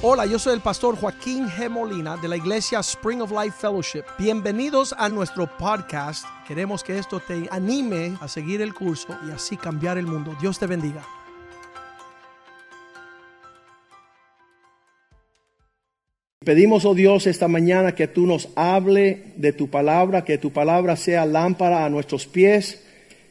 [0.00, 1.68] Hola, yo soy el pastor Joaquín G.
[1.68, 4.04] Molina de la iglesia Spring of Life Fellowship.
[4.16, 6.24] Bienvenidos a nuestro podcast.
[6.46, 10.36] Queremos que esto te anime a seguir el curso y así cambiar el mundo.
[10.40, 11.04] Dios te bendiga.
[16.44, 20.94] Pedimos, oh Dios, esta mañana que tú nos hable de tu palabra, que tu palabra
[20.94, 22.84] sea lámpara a nuestros pies,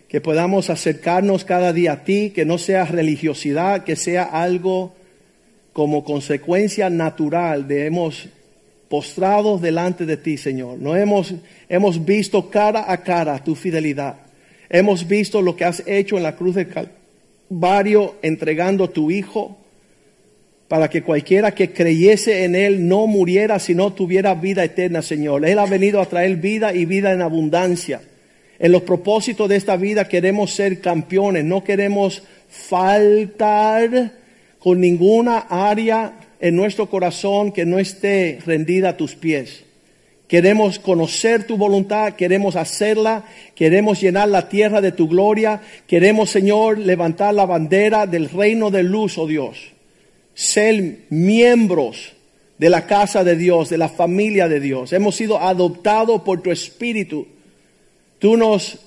[0.09, 4.96] que podamos acercarnos cada día a ti, que no sea religiosidad, que sea algo
[5.77, 8.27] como consecuencia natural de hemos
[8.89, 10.79] postrado delante de ti, Señor.
[10.79, 11.35] No hemos,
[11.69, 14.15] hemos visto cara a cara tu fidelidad.
[14.71, 19.55] Hemos visto lo que has hecho en la cruz de Calvario entregando tu Hijo
[20.67, 25.45] para que cualquiera que creyese en Él no muriera, sino tuviera vida eterna, Señor.
[25.45, 28.01] Él ha venido a traer vida y vida en abundancia.
[28.57, 34.25] En los propósitos de esta vida queremos ser campeones, no queremos faltar
[34.59, 39.63] con ninguna área en nuestro corazón que no esté rendida a tus pies.
[40.27, 43.23] Queremos conocer tu voluntad, queremos hacerla,
[43.55, 48.83] queremos llenar la tierra de tu gloria, queremos, Señor, levantar la bandera del reino de
[48.83, 49.57] luz, oh Dios.
[50.33, 52.13] Ser miembros
[52.57, 54.91] de la casa de Dios, de la familia de Dios.
[54.91, 57.25] Hemos sido adoptados por tu Espíritu.
[58.19, 58.79] Tú nos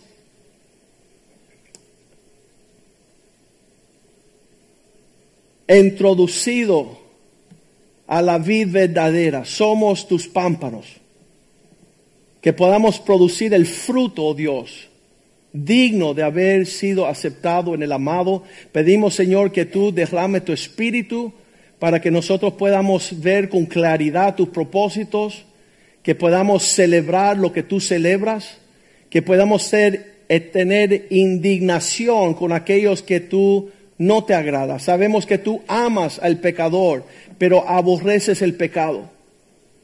[5.79, 6.99] introducido
[8.07, 9.45] a la vida verdadera.
[9.45, 10.87] Somos tus pámpanos.
[12.41, 14.89] Que podamos producir el fruto, oh Dios,
[15.53, 18.45] digno de haber sido aceptado en el amado.
[18.73, 21.33] Pedimos, Señor, que tú derrame tu espíritu
[21.79, 25.45] para que nosotros podamos ver con claridad tus propósitos,
[26.03, 28.59] que podamos celebrar lo que tú celebras,
[29.09, 33.71] que podamos ser, eh, tener indignación con aquellos que tú
[34.01, 34.79] no te agrada.
[34.79, 37.05] Sabemos que tú amas al pecador,
[37.37, 39.11] pero aborreces el pecado.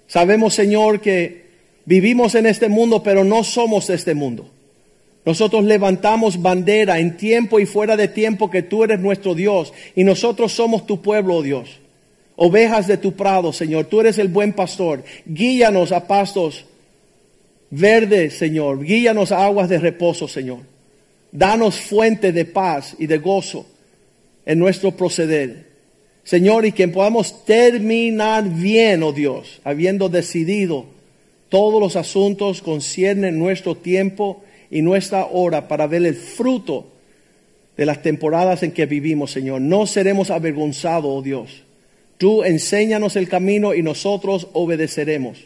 [0.06, 1.44] Sabemos, Señor, que
[1.84, 4.48] vivimos en este mundo, pero no somos este mundo.
[5.26, 10.02] Nosotros levantamos bandera en tiempo y fuera de tiempo que tú eres nuestro Dios y
[10.02, 11.78] nosotros somos tu pueblo, oh Dios.
[12.36, 13.84] Ovejas de tu prado, Señor.
[13.84, 15.04] Tú eres el buen pastor.
[15.26, 16.64] Guíanos a pastos
[17.68, 18.82] verdes, Señor.
[18.82, 20.60] Guíanos a aguas de reposo, Señor.
[21.32, 23.66] Danos fuente de paz y de gozo
[24.46, 25.66] en nuestro proceder.
[26.24, 30.86] Señor, y que podamos terminar bien, oh Dios, habiendo decidido
[31.48, 36.86] todos los asuntos conciernen nuestro tiempo y nuestra hora para ver el fruto
[37.76, 39.60] de las temporadas en que vivimos, Señor.
[39.60, 41.62] No seremos avergonzados, oh Dios.
[42.18, 45.38] Tú enséñanos el camino y nosotros obedeceremos.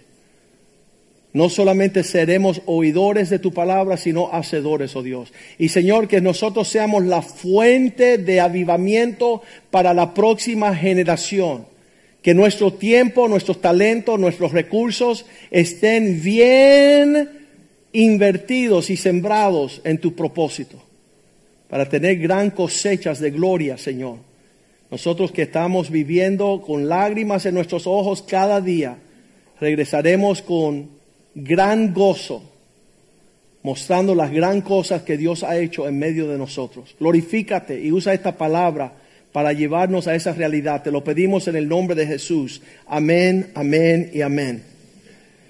[1.33, 5.33] No solamente seremos oidores de tu palabra, sino hacedores, oh Dios.
[5.59, 11.67] Y Señor, que nosotros seamos la fuente de avivamiento para la próxima generación.
[12.21, 17.31] Que nuestro tiempo, nuestros talentos, nuestros recursos estén bien
[17.93, 20.83] invertidos y sembrados en tu propósito.
[21.69, 24.17] Para tener gran cosechas de gloria, Señor.
[24.91, 28.99] Nosotros que estamos viviendo con lágrimas en nuestros ojos cada día,
[29.61, 31.00] regresaremos con
[31.35, 32.43] gran gozo,
[33.63, 36.95] mostrando las gran cosas que Dios ha hecho en medio de nosotros.
[36.99, 38.95] Glorifícate y usa esta palabra
[39.33, 40.83] para llevarnos a esa realidad.
[40.83, 42.63] Te lo pedimos en el nombre de Jesús.
[42.87, 44.63] Amén, amén y amén.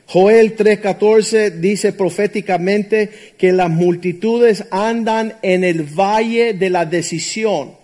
[0.07, 7.79] Joel 3:14 dice proféticamente que las multitudes andan en el valle de la decisión.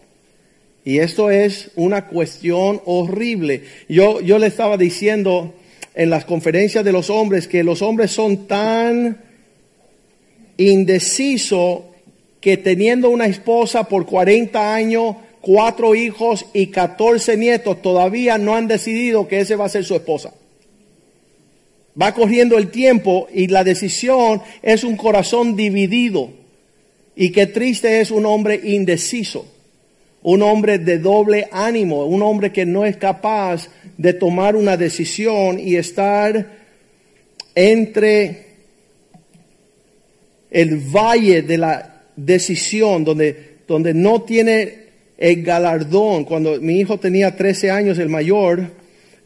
[0.84, 3.63] Y esto es una cuestión horrible.
[3.89, 5.55] Yo, yo le estaba diciendo
[5.97, 9.19] en las conferencias de los hombres que los hombres son tan
[10.59, 11.81] indecisos
[12.39, 18.69] que teniendo una esposa por 40 años, cuatro hijos y 14 nietos, todavía no han
[18.69, 20.34] decidido que ese va a ser su esposa.
[22.01, 26.31] Va corriendo el tiempo y la decisión es un corazón dividido.
[27.17, 29.47] Y qué triste es un hombre indeciso
[30.27, 35.61] un hombre de doble ánimo, un hombre que no es capaz de tomar una decisión
[35.61, 36.51] y estar
[37.55, 38.47] entre
[40.51, 44.87] el valle de la decisión, donde, donde no tiene
[45.17, 46.25] el galardón.
[46.25, 48.72] Cuando mi hijo tenía 13 años, el mayor,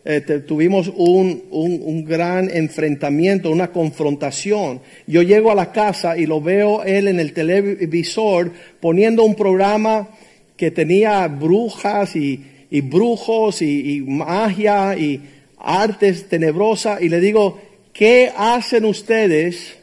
[0.05, 4.83] eh, tuvimos un, un, un, gran enfrentamiento, una confrontación.
[5.07, 10.11] Yo llego a la casa y lo veo él en el televisor poniendo un programa
[10.61, 12.39] que tenía brujas y,
[12.83, 15.19] brujos y, magia y
[15.57, 17.59] artes tenebrosas y le digo,
[17.95, 19.79] ¿qué hacen ustedes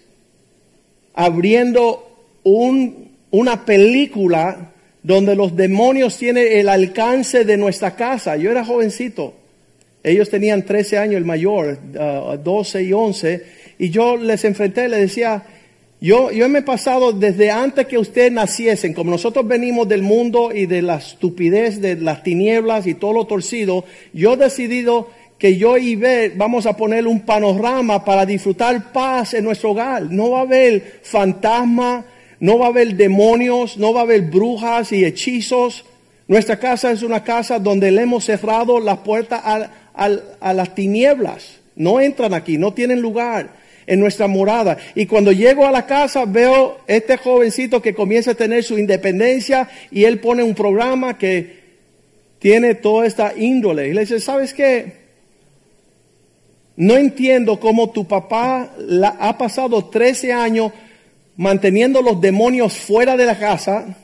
[1.15, 4.71] abriendo un, una película
[5.01, 8.37] donde los demonios tienen el alcance de nuestra casa?
[8.37, 9.33] Yo era jovencito.
[10.03, 13.45] Ellos tenían 13 años, el mayor, uh, 12 y 11,
[13.79, 15.43] y yo les enfrenté, les decía,
[15.99, 20.51] yo, yo me he pasado desde antes que ustedes naciesen, como nosotros venimos del mundo
[20.53, 23.83] y de la estupidez, de las tinieblas y todo lo torcido,
[24.13, 25.09] yo he decidido
[25.39, 30.03] que yo y ver, vamos a poner un panorama para disfrutar paz en nuestro hogar.
[30.03, 32.05] No va a haber fantasma,
[32.39, 35.83] no va a haber demonios, no va a haber brujas y hechizos.
[36.27, 41.57] Nuestra casa es una casa donde le hemos cerrado las puertas a, a las tinieblas.
[41.75, 44.77] No entran aquí, no tienen lugar en nuestra morada.
[44.93, 49.69] Y cuando llego a la casa veo este jovencito que comienza a tener su independencia
[49.89, 51.57] y él pone un programa que
[52.39, 53.87] tiene toda esta índole.
[53.87, 55.07] Y le dice, ¿sabes qué?
[56.75, 58.73] No entiendo cómo tu papá
[59.19, 60.71] ha pasado 13 años
[61.37, 63.97] manteniendo los demonios fuera de la casa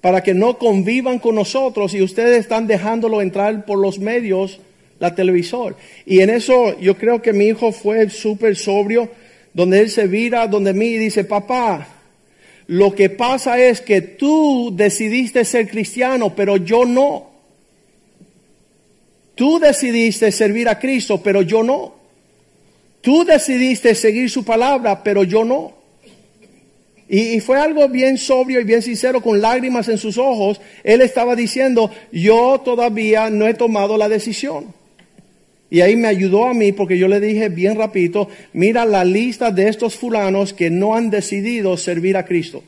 [0.00, 4.60] para que no convivan con nosotros y ustedes están dejándolo entrar por los medios
[4.98, 5.76] la televisor.
[6.06, 9.10] Y en eso yo creo que mi hijo fue súper sobrio,
[9.52, 11.86] donde él se vira donde mí dice, papá,
[12.68, 17.28] lo que pasa es que tú decidiste ser cristiano, pero yo no.
[19.34, 21.94] Tú decidiste servir a Cristo, pero yo no.
[23.00, 25.78] Tú decidiste seguir su palabra, pero yo no.
[27.08, 30.60] Y, fue algo bien sobrio y bien sincero, con lágrimas en sus ojos.
[30.84, 34.74] Él estaba diciendo, yo todavía no he tomado la decisión.
[35.70, 39.50] Y ahí me ayudó a mí porque yo le dije bien rapidito, mira la lista
[39.50, 42.62] de estos fulanos que no han decidido servir a Cristo.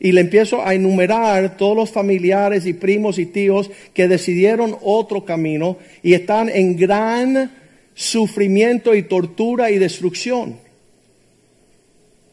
[0.00, 5.24] Y le empiezo a enumerar todos los familiares y primos y tíos que decidieron otro
[5.24, 7.52] camino y están en gran
[7.94, 10.58] sufrimiento y tortura y destrucción.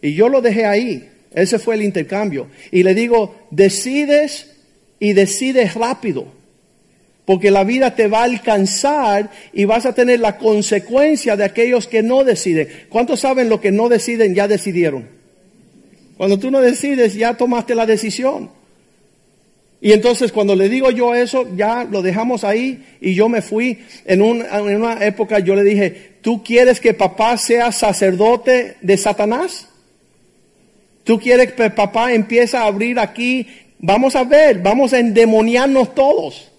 [0.01, 1.09] Y yo lo dejé ahí.
[1.33, 2.47] Ese fue el intercambio.
[2.71, 4.55] Y le digo, decides
[4.99, 6.27] y decides rápido
[7.25, 11.87] porque la vida te va a alcanzar y vas a tener la consecuencia de aquellos
[11.87, 12.69] que no deciden.
[12.89, 15.07] ¿Cuántos saben lo que no deciden ya decidieron?
[16.17, 18.51] Cuando tú no decides ya tomaste la decisión.
[19.81, 23.79] Y entonces cuando le digo yo eso, ya lo dejamos ahí y yo me fui.
[24.05, 29.67] En, una época yo le dije, ¿tú quieres que papá sea sacerdote de Satanás?
[31.03, 33.47] ¿Tú quieres que papá empiece a abrir aquí?
[33.79, 36.51] Vamos a ver, vamos a endemoniarnos todos.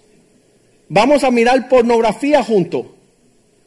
[0.88, 2.86] Vamos a mirar pornografía juntos.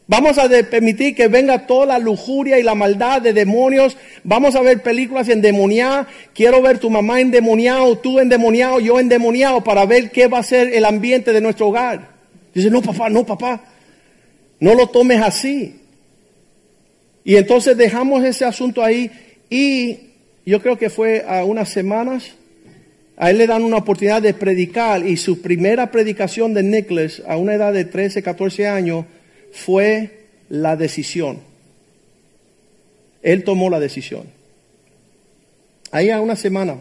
[0.07, 3.95] Vamos a permitir que venga toda la lujuria y la maldad de demonios.
[4.24, 6.07] Vamos a ver películas endemoniadas.
[6.33, 10.74] Quiero ver tu mamá endemoniado, tú endemoniado, yo endemoniado para ver qué va a ser
[10.74, 12.10] el ambiente de nuestro hogar.
[12.56, 13.62] Dice, no papá, no papá.
[14.60, 15.80] No lo tomes así.
[17.24, 19.12] Y entonces dejamos ese asunto ahí
[19.48, 20.00] y
[20.44, 22.33] yo creo que fue a unas semanas
[23.19, 27.36] a él le dan una oportunidad de predicar y su primera predicación de Nicholas a
[27.36, 29.06] una edad de 13, 14 años
[29.51, 31.39] fue la decisión.
[33.21, 34.24] Él tomó la decisión.
[35.92, 36.77] Ahí a una semana.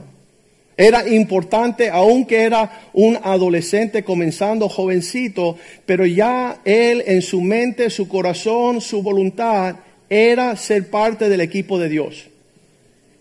[0.76, 5.56] Era importante, aunque era un adolescente comenzando jovencito,
[5.87, 9.75] pero ya él en su mente, su corazón, su voluntad
[10.08, 12.29] era ser parte del equipo de Dios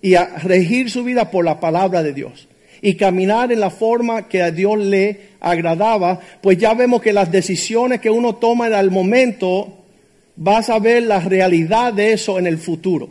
[0.04, 2.47] y a regir su vida por la palabra de Dios
[2.82, 7.32] y caminar en la forma que a Dios le agradaba, pues ya vemos que las
[7.32, 9.74] decisiones que uno toma en el momento,
[10.38, 13.10] vas a ver la realidad de eso en el futuro.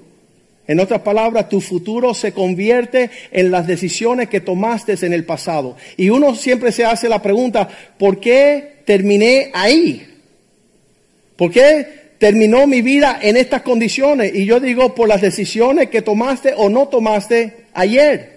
[0.69, 5.77] En otras palabras, tu futuro se convierte en las decisiones que tomaste en el pasado.
[5.97, 7.69] Y uno siempre se hace la pregunta,
[7.99, 10.07] ¿por qué terminé ahí?
[11.37, 11.87] ¿Por qué
[12.19, 14.35] terminó mi vida en estas condiciones?
[14.35, 18.36] Y yo digo, por las decisiones que tomaste o no tomaste ayer.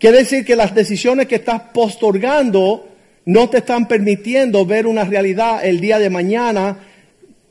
[0.00, 2.88] Quiere decir que las decisiones que estás postorgando
[3.26, 6.78] no te están permitiendo ver una realidad el día de mañana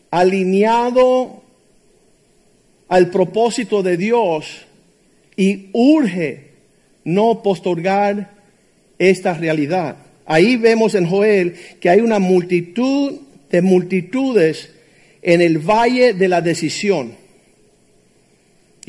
[0.10, 1.44] alineado
[2.88, 4.66] al propósito de Dios
[5.36, 6.54] y urge
[7.04, 8.32] no postorgar
[8.98, 9.98] esta realidad.
[10.26, 13.14] Ahí vemos en Joel que hay una multitud
[13.52, 14.72] de multitudes
[15.22, 17.14] en el valle de la decisión.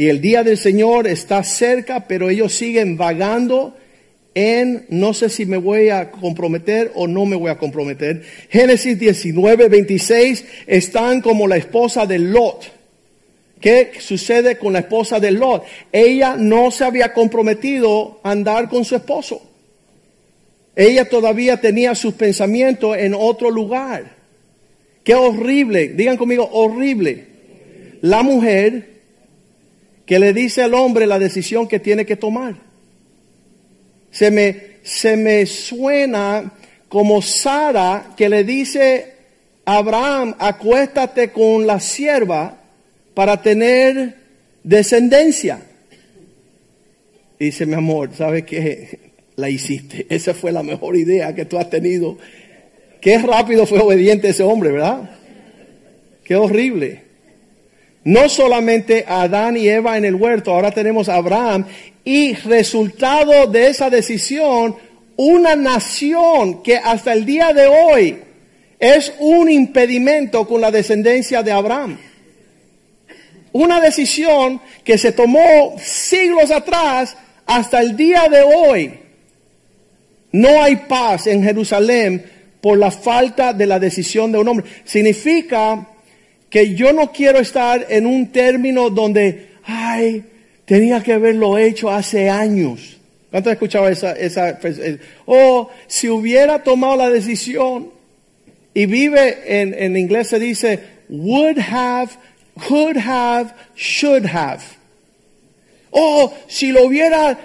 [0.00, 3.76] Y el día del Señor está cerca, pero ellos siguen vagando
[4.32, 8.22] en no sé si me voy a comprometer o no me voy a comprometer.
[8.48, 12.72] Génesis 19, 26 están como la esposa de Lot.
[13.60, 15.64] ¿Qué sucede con la esposa de Lot?
[15.92, 19.42] Ella no se había comprometido a andar con su esposo.
[20.74, 24.16] Ella todavía tenía sus pensamientos en otro lugar.
[25.04, 27.26] Qué horrible, digan conmigo, horrible.
[28.00, 28.99] La mujer
[30.10, 32.56] que le dice al hombre la decisión que tiene que tomar.
[34.10, 36.52] Se me, se me suena
[36.88, 39.14] como Sara que le dice
[39.64, 42.58] Abraham, acuéstate con la sierva
[43.14, 44.16] para tener
[44.64, 45.62] descendencia.
[47.38, 49.12] dice, mi amor, ¿sabes qué?
[49.36, 50.08] La hiciste.
[50.10, 52.18] Esa fue la mejor idea que tú has tenido.
[53.00, 55.08] Qué rápido fue obediente ese hombre, ¿verdad?
[56.24, 57.09] Qué horrible.
[58.04, 61.66] No solamente Adán y Eva en el huerto, ahora tenemos a Abraham
[62.04, 64.76] y resultado de esa decisión,
[65.16, 68.18] una nación que hasta el día de hoy
[68.78, 71.98] es un impedimento con la descendencia de Abraham.
[73.52, 78.98] Una decisión que se tomó siglos atrás hasta el día de hoy.
[80.32, 82.24] No hay paz en Jerusalén
[82.60, 84.66] por la falta de la decisión de un hombre.
[84.84, 85.89] Significa
[86.50, 90.24] que yo no quiero estar en un término donde, ay,
[90.64, 92.98] tenía que haberlo hecho hace años.
[93.30, 94.58] ¿Cuánto has escuchado esa, esa,
[95.26, 97.90] oh, si hubiera tomado la decisión
[98.74, 102.16] y vive en, en inglés se dice would have,
[102.58, 104.62] could have, should have.
[105.92, 107.38] Oh, si lo hubiera,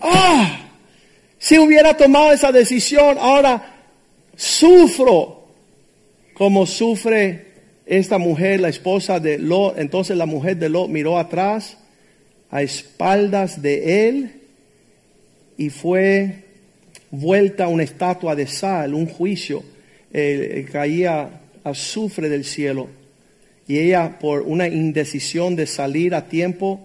[0.00, 0.60] ah,
[1.38, 3.74] si hubiera tomado esa decisión, ahora
[4.36, 5.44] sufro
[6.34, 7.45] como sufre
[7.86, 9.78] esta mujer, la esposa de Lot.
[9.78, 11.78] Entonces la mujer de Lot miró atrás
[12.50, 14.32] a espaldas de él
[15.56, 16.44] y fue
[17.10, 19.62] vuelta una estatua de sal, un juicio.
[20.12, 22.88] Eh, caía azufre del cielo
[23.68, 26.80] y ella por una indecisión de salir a tiempo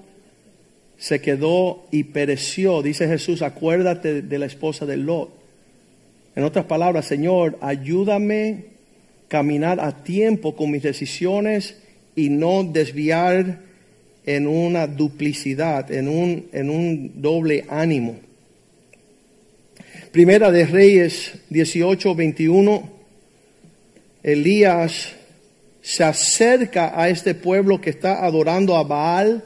[0.97, 2.81] se quedó y pereció.
[2.81, 5.31] Dice Jesús, acuérdate de la esposa de Lot.
[6.35, 8.70] En otras palabras, Señor, ayúdame
[9.31, 11.77] caminar a tiempo con mis decisiones
[12.17, 13.59] y no desviar
[14.25, 18.17] en una duplicidad, en un, en un doble ánimo.
[20.11, 22.89] Primera de Reyes 18, 21.
[24.21, 25.13] Elías
[25.81, 29.45] se acerca a este pueblo que está adorando a Baal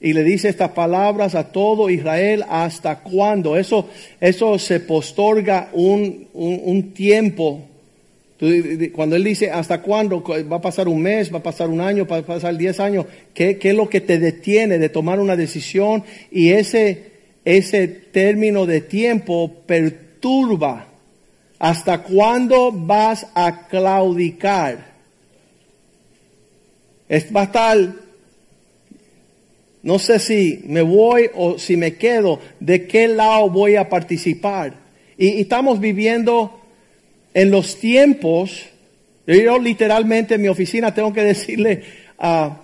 [0.00, 3.56] y le dice estas palabras a todo Israel, ¿hasta cuándo?
[3.56, 3.88] Eso,
[4.20, 7.66] eso se postorga un, un tiempo
[8.94, 10.24] cuando él dice, ¿hasta cuándo?
[10.24, 11.32] ¿Va a pasar un mes?
[11.32, 12.06] ¿Va a pasar un año?
[12.06, 13.04] ¿Va a pasar diez años?
[13.34, 16.04] ¿Qué, es lo que te detiene de tomar una decisión?
[16.30, 17.10] Y ese,
[17.44, 20.86] ese término de tiempo perturba.
[21.58, 24.90] ¿Hasta cuándo vas a claudicar?
[27.36, 27.94] Va a estar,
[29.82, 34.76] no sé si me voy o si me quedo, de qué lado voy a participar.
[35.18, 36.59] y estamos viviendo
[37.34, 38.66] en los tiempos,
[39.26, 41.82] yo literalmente en mi oficina tengo que decirle
[42.18, 42.56] a,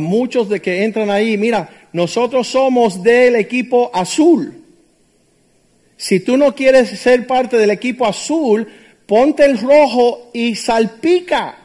[0.00, 4.62] muchos de que entran ahí, mira, nosotros somos del equipo azul.
[5.96, 8.66] Si tú no quieres ser parte del equipo azul,
[9.06, 11.56] ponte el rojo y salpica.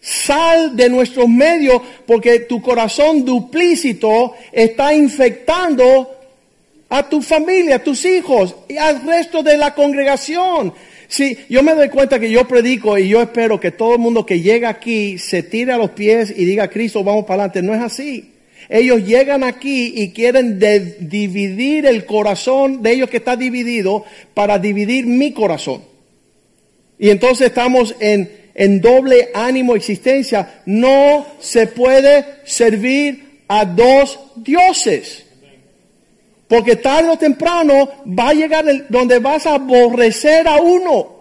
[0.00, 6.16] Sal de nuestros medios porque tu corazón duplícito está infectando
[6.88, 10.72] a tu familia, a tus hijos y al resto de la congregación.
[11.08, 14.26] Sí, yo me doy cuenta que yo predico y yo espero que todo el mundo
[14.26, 17.62] que llega aquí se tire a los pies y diga, Cristo, vamos para adelante.
[17.62, 18.34] No es así.
[18.68, 20.58] Ellos llegan aquí y quieren
[21.00, 25.82] dividir el corazón de ellos que está dividido para dividir mi corazón.
[26.98, 30.60] Y entonces estamos en, en doble ánimo existencia.
[30.66, 35.24] No se puede servir a dos dioses.
[36.48, 41.18] Porque tarde o temprano va a llegar el, donde vas a aborrecer a uno.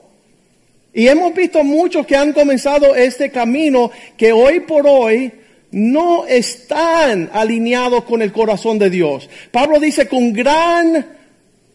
[0.93, 5.31] Y hemos visto muchos que han comenzado este camino que hoy por hoy
[5.71, 9.29] no están alineados con el corazón de Dios.
[9.51, 11.05] Pablo dice con gran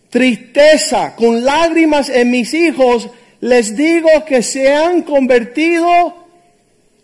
[0.08, 3.08] tristeza, con lágrimas en mis hijos,
[3.40, 6.14] les digo que se han convertido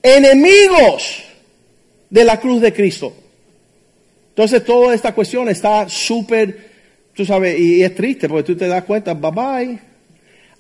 [0.03, 1.23] enemigos
[2.11, 3.13] de la cruz de Cristo.
[4.39, 6.71] Entonces toda esta cuestión está súper,
[7.13, 9.79] tú sabes, y es triste porque tú te das cuenta, bye bye.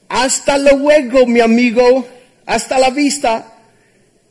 [0.09, 2.05] Hasta luego, mi amigo.
[2.45, 3.55] Hasta la vista.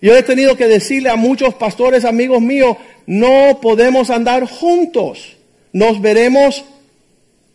[0.01, 2.75] Yo he tenido que decirle a muchos pastores amigos míos,
[3.05, 5.37] no podemos andar juntos.
[5.71, 6.65] Nos veremos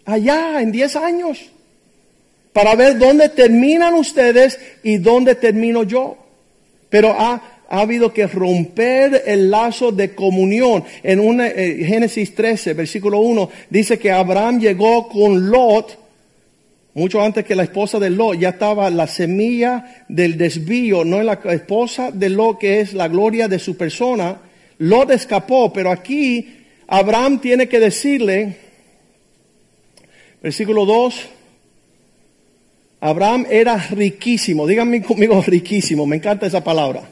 [0.06, 1.40] allá en 10 años
[2.54, 6.16] para ver dónde terminan ustedes y dónde termino yo.
[6.88, 10.84] Pero ha, ha habido que romper el lazo de comunión.
[11.02, 15.98] En una, eh, Génesis 13, versículo 1, dice que Abraham llegó con Lot,
[16.92, 21.24] mucho antes que la esposa de Lot, ya estaba la semilla del desvío, no en
[21.24, 24.36] la esposa de Lot, que es la gloria de su persona.
[24.76, 26.46] Lot escapó, pero aquí
[26.88, 28.54] Abraham tiene que decirle,
[30.42, 31.14] versículo 2,
[33.00, 37.08] Abraham era riquísimo, díganme conmigo riquísimo, me encanta esa palabra.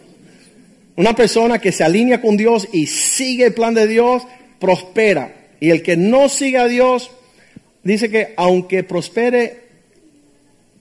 [0.96, 4.22] Una persona que se alinea con Dios y sigue el plan de Dios,
[4.58, 5.48] prospera.
[5.60, 7.10] Y el que no sigue a Dios,
[7.82, 9.64] dice que aunque prospere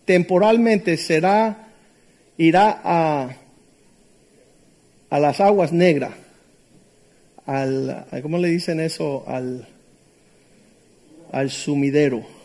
[0.06, 1.70] temporalmente, será,
[2.38, 3.30] irá a,
[5.10, 6.12] a las aguas negras.
[7.46, 9.24] Al, ¿cómo le dicen eso?
[9.28, 9.68] Al,
[11.32, 12.40] al sumidero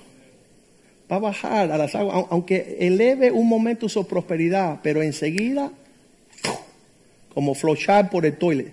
[1.11, 5.71] va a bajar a las aguas, aunque eleve un momento su prosperidad, pero enseguida,
[7.35, 8.73] como flochar por el toilet,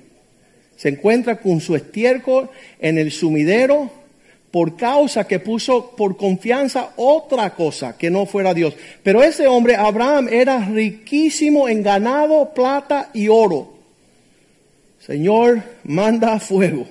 [0.77, 2.49] se encuentra con su estiércol
[2.79, 3.91] en el sumidero
[4.51, 8.75] por causa que puso por confianza otra cosa que no fuera Dios.
[9.01, 13.73] Pero ese hombre, Abraham, era riquísimo en ganado, plata y oro.
[14.99, 16.85] Señor, manda fuego.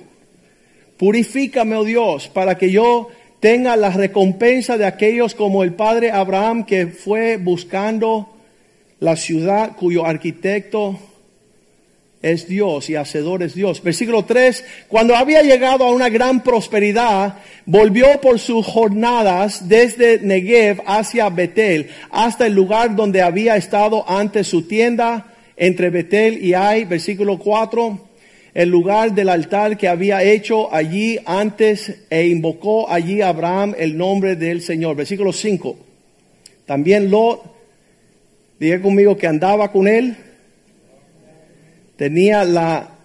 [0.97, 3.09] Purifícame, oh Dios, para que yo
[3.39, 8.29] tenga la recompensa de aquellos como el padre Abraham que fue buscando
[8.99, 10.99] la ciudad cuyo arquitecto
[12.21, 13.81] es Dios y hacedor es Dios.
[13.81, 20.81] Versículo 3, cuando había llegado a una gran prosperidad, volvió por sus jornadas desde Negev
[20.85, 26.85] hacia Betel, hasta el lugar donde había estado antes su tienda, entre Betel y Ai,
[26.85, 28.11] versículo 4
[28.53, 34.35] el lugar del altar que había hecho allí antes e invocó allí Abraham el nombre
[34.35, 34.95] del Señor.
[34.95, 35.77] Versículo 5.
[36.65, 37.43] También Lot,
[38.59, 40.17] dije conmigo que andaba con él,
[42.01, 42.41] tenía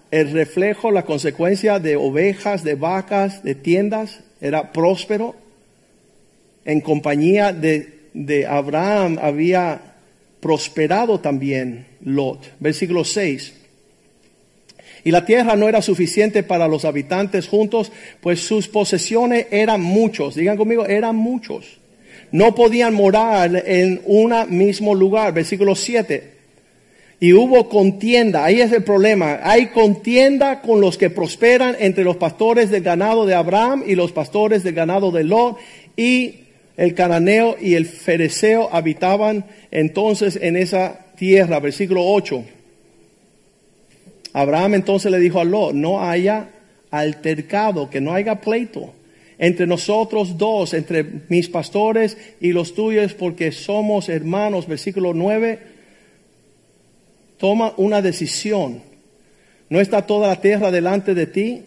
[0.09, 5.35] el reflejo, la consecuencia de ovejas, de vacas, de tiendas, era próspero.
[6.65, 9.79] En compañía de, de Abraham había
[10.39, 12.53] prosperado también Lot.
[12.59, 13.53] Versículo 6.
[15.03, 20.33] Y la tierra no era suficiente para los habitantes juntos, pues sus posesiones eran muchos.
[20.33, 21.77] Digan conmigo, eran muchos.
[22.31, 25.35] No podían morar en un mismo lugar.
[25.35, 26.36] Versículo 7.
[27.19, 29.39] Y hubo contienda, ahí es el problema.
[29.43, 34.11] Hay contienda con los que prosperan entre los pastores del ganado de Abraham y los
[34.11, 35.57] pastores del ganado de Lot.
[35.95, 36.35] Y
[36.77, 41.59] el cananeo y el fereceo habitaban entonces en esa tierra.
[41.59, 42.43] Versículo 8.
[44.33, 46.49] Abraham entonces le dijo a Lot, no haya
[46.91, 48.93] altercado, que no haya pleito
[49.39, 54.67] entre nosotros dos, entre mis pastores y los tuyos, porque somos hermanos.
[54.67, 55.59] Versículo 9,
[57.37, 58.81] toma una decisión.
[59.69, 61.63] ¿No está toda la tierra delante de ti?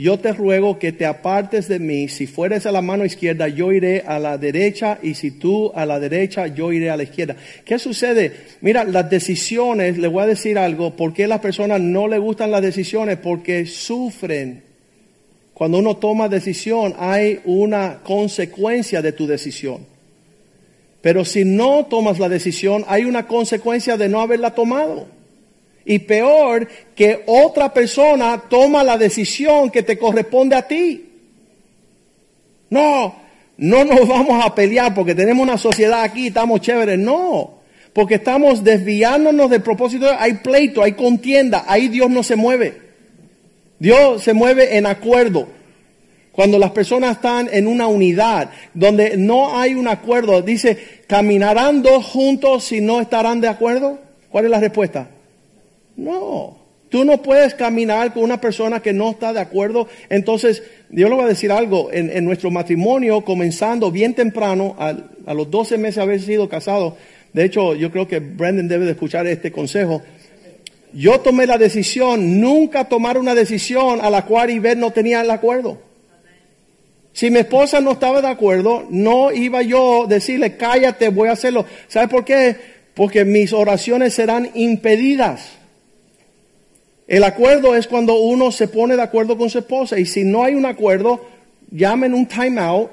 [0.00, 2.08] yo te ruego que te apartes de mí.
[2.08, 5.84] Si fueres a la mano izquierda, yo iré a la derecha, y si tú a
[5.84, 7.36] la derecha, yo iré a la izquierda.
[7.66, 8.32] ¿Qué sucede?
[8.62, 12.50] Mira, las decisiones, le voy a decir algo, ¿por qué las personas no le gustan
[12.50, 13.18] las decisiones?
[13.18, 14.62] Porque sufren.
[15.52, 19.84] Cuando uno toma decisión, hay una consecuencia de tu decisión.
[21.00, 25.06] Pero si no tomas la decisión, hay una consecuencia de no haberla tomado.
[25.84, 31.06] Y peor, que otra persona toma la decisión que te corresponde a ti.
[32.68, 33.14] No,
[33.56, 36.98] no nos vamos a pelear porque tenemos una sociedad aquí, estamos chéveres.
[36.98, 37.60] No,
[37.92, 40.06] porque estamos desviándonos del propósito.
[40.18, 42.90] Hay pleito, hay contienda, ahí Dios no se mueve.
[43.78, 45.48] Dios se mueve en acuerdo.
[46.40, 52.06] Cuando las personas están en una unidad, donde no hay un acuerdo, dice, ¿caminarán dos
[52.06, 53.98] juntos si no estarán de acuerdo?
[54.30, 55.10] ¿Cuál es la respuesta?
[55.96, 56.56] No,
[56.88, 59.86] tú no puedes caminar con una persona que no está de acuerdo.
[60.08, 65.50] Entonces, Dios le va a decir algo, en, nuestro matrimonio, comenzando bien temprano, a, los
[65.50, 66.96] 12 meses de haber sido casado,
[67.34, 70.00] de hecho, yo creo que Brandon debe de escuchar este consejo.
[70.94, 75.30] Yo tomé la decisión, nunca tomar una decisión a la cual Iber no tenía el
[75.30, 75.89] acuerdo.
[77.12, 81.32] Si mi esposa no estaba de acuerdo, no iba yo a decirle, cállate, voy a
[81.32, 81.66] hacerlo.
[81.88, 82.56] ¿Sabe por qué?
[82.94, 85.60] Porque mis oraciones serán impedidas.
[87.10, 90.44] El acuerdo es cuando uno se pone de acuerdo con su esposa y si no
[90.44, 91.26] hay un acuerdo,
[91.70, 92.90] llamen un time out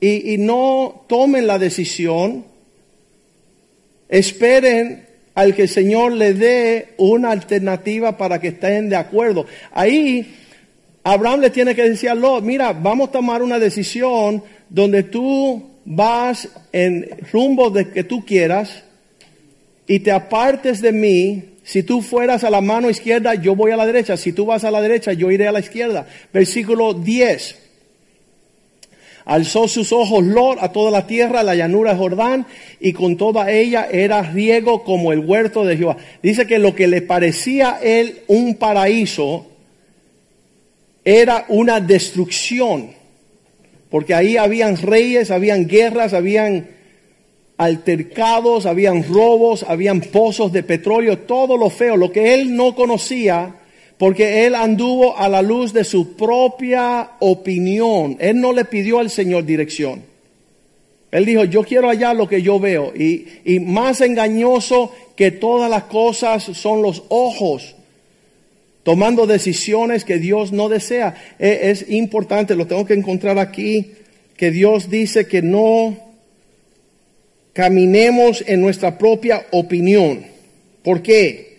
[0.00, 2.44] y, no tomen la decisión.
[4.06, 9.46] Esperen al que el Señor le dé una alternativa para que estén de acuerdo.
[9.72, 10.43] Ahí
[11.04, 15.62] Abraham le tiene que decir a Lot, mira, vamos a tomar una decisión donde tú
[15.84, 18.82] vas en rumbo de que tú quieras
[19.86, 23.76] y te apartes de mí si tú fueras a la mano izquierda, yo voy a
[23.76, 24.18] la derecha.
[24.18, 26.06] Si tú vas a la derecha, yo iré a la izquierda.
[26.32, 27.58] Versículo 10.
[29.24, 32.46] Alzó sus ojos Lot a toda la tierra, la llanura de Jordán,
[32.80, 35.96] y con toda ella era riego como el huerto de Jehová.
[36.22, 39.46] Dice que lo que le parecía a él un paraíso
[41.04, 42.92] era una destrucción,
[43.90, 46.68] porque ahí habían reyes, habían guerras, habían
[47.56, 53.56] altercados, habían robos, habían pozos de petróleo, todo lo feo, lo que él no conocía,
[53.98, 58.16] porque él anduvo a la luz de su propia opinión.
[58.18, 60.02] Él no le pidió al Señor dirección.
[61.12, 62.92] Él dijo, yo quiero allá lo que yo veo.
[62.96, 67.76] Y, y más engañoso que todas las cosas son los ojos
[68.84, 71.16] tomando decisiones que Dios no desea.
[71.40, 73.92] E, es, importante, lo tengo que encontrar aquí,
[74.36, 75.96] que Dios dice que no
[77.52, 80.26] caminemos en nuestra propia opinión.
[80.82, 81.54] ¿Por qué?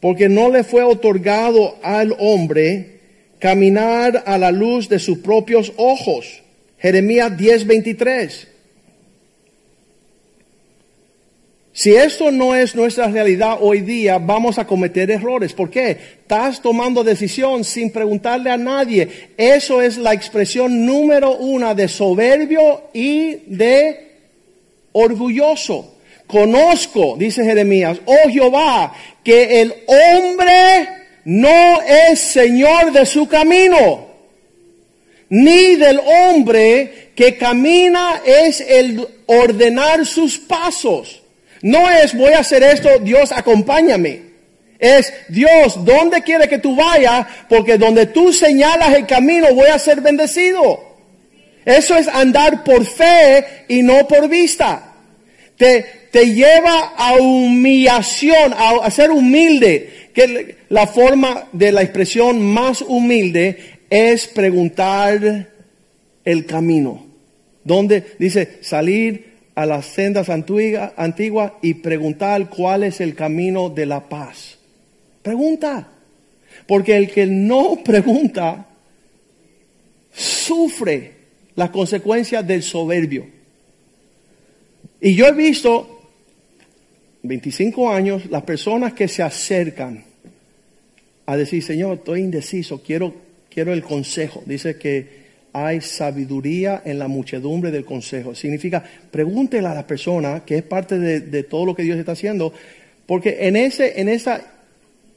[0.00, 2.98] Porque no le fue otorgado al hombre
[3.38, 6.42] caminar a la luz de sus propios ojos.
[6.78, 8.47] Jeremías 10:23.
[11.78, 15.52] Si esto no es nuestra realidad hoy día, vamos a cometer errores.
[15.52, 15.90] ¿Por qué?
[15.90, 19.30] Estás tomando decisión sin preguntarle a nadie.
[19.36, 24.10] Eso es la expresión número uno de soberbio y de
[24.90, 25.94] orgulloso.
[26.26, 30.88] Conozco, dice Jeremías, oh Jehová, que el hombre
[31.26, 34.04] no es señor de su camino,
[35.28, 41.22] ni del hombre que camina es el ordenar sus pasos.
[41.62, 44.28] No es voy a hacer esto, Dios acompáñame.
[44.78, 47.26] Es Dios, ¿dónde quiere que tú vayas?
[47.48, 50.96] Porque donde tú señalas el camino voy a ser bendecido.
[51.64, 54.94] Eso es andar por fe y no por vista.
[55.56, 60.08] Te, te lleva a humillación, a, a ser humilde.
[60.14, 65.48] Que la forma de la expresión más humilde es preguntar
[66.24, 67.06] el camino.
[67.64, 69.27] Donde dice salir
[69.58, 74.56] a las sendas antiguas y preguntar cuál es el camino de la paz.
[75.20, 75.88] Pregunta.
[76.64, 78.68] Porque el que no pregunta
[80.12, 81.12] sufre
[81.56, 83.26] las consecuencias del soberbio.
[85.00, 86.08] Y yo he visto
[87.24, 90.04] 25 años las personas que se acercan
[91.26, 93.12] a decir, Señor, estoy indeciso, quiero,
[93.50, 94.40] quiero el consejo.
[94.46, 95.17] Dice que
[95.66, 98.34] hay sabiduría en la muchedumbre del consejo.
[98.34, 102.52] Significa, pregúntele a la persona que es parte de, todo lo que Dios está haciendo,
[103.06, 104.40] porque en, ese, en, esa,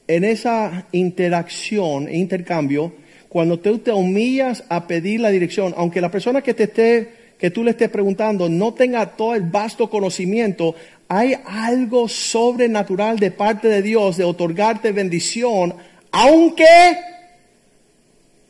[0.07, 2.93] en esa interacción e intercambio,
[3.29, 7.51] cuando tú te humillas a pedir la dirección, aunque la persona que te esté, que
[7.51, 10.75] tú le estés preguntando no tenga todo el vasto conocimiento,
[11.07, 15.73] hay algo sobrenatural de parte de Dios de otorgarte bendición,
[16.11, 16.65] aunque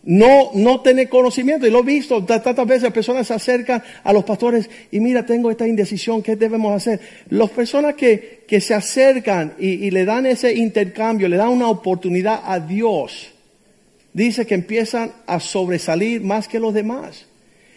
[0.03, 1.67] no, no tener conocimiento.
[1.67, 5.51] Y lo he visto, tantas veces personas se acercan a los pastores y mira, tengo
[5.51, 6.99] esta indecisión, ¿qué debemos hacer?
[7.29, 12.41] Las personas que, que se acercan y, le dan ese intercambio, le dan una oportunidad
[12.45, 13.31] a Dios,
[14.13, 17.27] dice que empiezan a sobresalir más que los demás.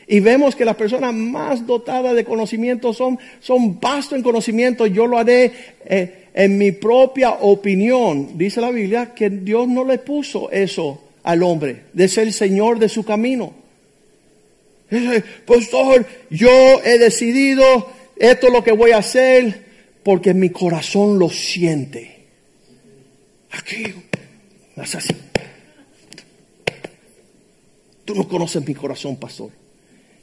[0.06, 4.86] Y vemos que las personas más dotadas de conocimiento son, son vasto en conocimiento.
[4.86, 5.50] Yo lo haré
[5.86, 8.36] eh, en mi propia opinión.
[8.36, 12.78] Dice la Biblia que Dios no le puso eso al hombre, de ser el Señor
[12.78, 13.54] de su camino.
[15.46, 19.64] Pastor, yo he decidido, esto es lo que voy a hacer,
[20.02, 22.26] porque mi corazón lo siente.
[23.50, 23.94] Aquí,
[24.76, 25.14] así.
[28.04, 29.50] Tú no conoces mi corazón, pastor.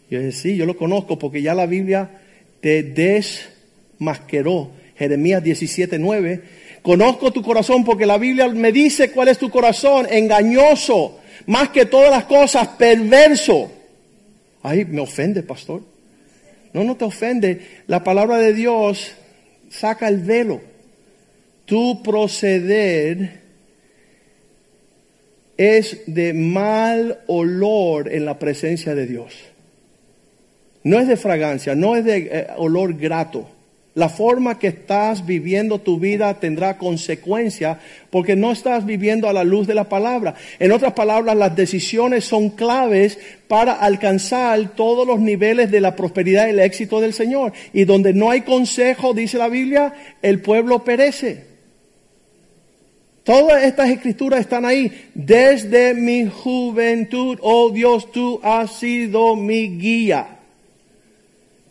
[0.10, 2.22] Yo dije, sí, yo lo conozco porque ya la Biblia
[2.62, 4.72] te desmasqueró.
[4.96, 10.08] Jeremías 17, 9 Conozco tu corazón porque la Biblia me dice cuál es tu corazón,
[10.10, 13.72] engañoso, más que todas las cosas, perverso.
[14.64, 15.82] Ay, me ofende, pastor.
[16.74, 17.84] No, no te ofende.
[17.88, 19.12] La palabra de Dios
[19.70, 20.62] saca el velo.
[21.66, 23.42] Tu proceder
[25.58, 29.36] es de mal olor en la presencia de Dios.
[30.84, 33.48] No es de fragancia, no es de eh, olor grato.
[33.94, 39.44] La forma que estás viviendo tu vida tendrá consecuencia porque no estás viviendo a la
[39.44, 40.36] luz de la palabra.
[40.60, 46.48] En otras palabras, las decisiones son claves para alcanzar todos los niveles de la prosperidad
[46.48, 47.52] y el éxito del Señor.
[47.74, 51.52] Y donde no hay consejo, dice la Biblia, el pueblo perece.
[53.24, 55.10] Todas estas escrituras están ahí.
[55.14, 60.38] Desde mi juventud, oh Dios, tú has sido mi guía.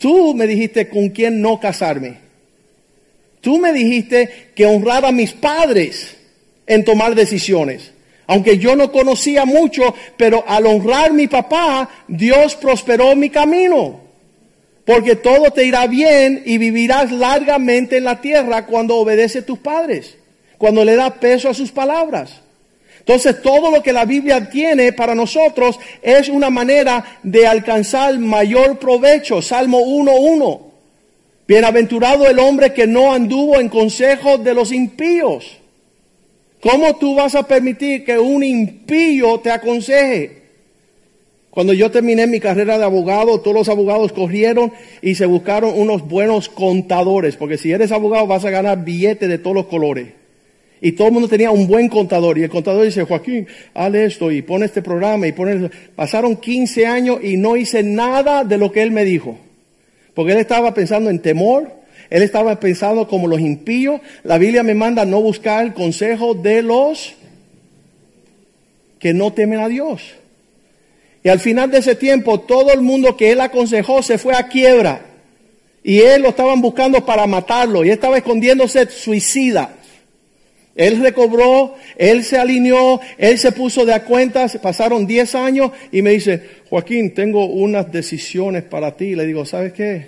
[0.01, 2.17] Tú me dijiste con quién no casarme.
[3.43, 6.17] Tú me dijiste que honraba a mis padres
[6.67, 7.93] en tomar decisiones.
[8.27, 14.01] Aunque yo no conocía mucho, pero al honrar a mi papá, Dios prosperó mi camino.
[14.87, 19.59] Porque todo te irá bien y vivirás largamente en la tierra cuando obedeces a tus
[19.59, 20.17] padres,
[20.57, 22.41] cuando le das peso a sus palabras.
[23.11, 28.79] Entonces todo lo que la Biblia tiene para nosotros es una manera de alcanzar mayor
[28.79, 29.43] provecho.
[29.43, 30.61] Salmo 1.1.
[31.45, 35.59] Bienaventurado el hombre que no anduvo en consejo de los impíos.
[36.61, 40.43] ¿Cómo tú vas a permitir que un impío te aconseje?
[41.51, 46.07] Cuando yo terminé mi carrera de abogado, todos los abogados corrieron y se buscaron unos
[46.07, 50.20] buenos contadores, porque si eres abogado vas a ganar billetes de todos los colores.
[50.83, 52.39] Y todo el mundo tenía un buen contador.
[52.39, 55.71] Y el contador dice, Joaquín, haz esto y pone este programa y pone...
[55.95, 59.39] Pasaron 15 años y no hice nada de lo que él me dijo.
[60.15, 61.71] Porque él estaba pensando en temor,
[62.09, 64.01] él estaba pensando como los impíos.
[64.25, 67.15] La Biblia me manda no buscar el consejo de los
[68.99, 70.03] que no temen a Dios.
[71.23, 74.49] Y al final de ese tiempo, todo el mundo que él aconsejó se fue a
[74.49, 75.03] quiebra.
[75.83, 77.85] Y él lo estaban buscando para matarlo.
[77.85, 79.77] Y él estaba escondiéndose suicida.
[80.81, 86.01] Él recobró, él se alineó, él se puso de a cuentas, pasaron 10 años y
[86.01, 89.15] me dice, Joaquín, tengo unas decisiones para ti.
[89.15, 90.07] Le digo, ¿sabes qué?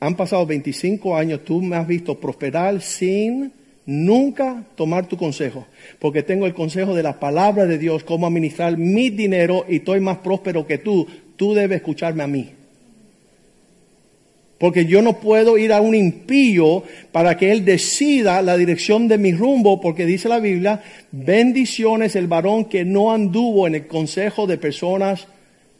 [0.00, 3.52] Han pasado 25 años, tú me has visto prosperar sin
[3.86, 5.68] nunca tomar tu consejo,
[6.00, 10.00] porque tengo el consejo de la palabra de Dios, cómo administrar mi dinero y estoy
[10.00, 11.06] más próspero que tú.
[11.36, 12.57] Tú debes escucharme a mí.
[14.58, 19.16] Porque yo no puedo ir a un impío para que él decida la dirección de
[19.16, 24.48] mi rumbo, porque dice la Biblia, bendiciones el varón que no anduvo en el consejo
[24.48, 25.28] de personas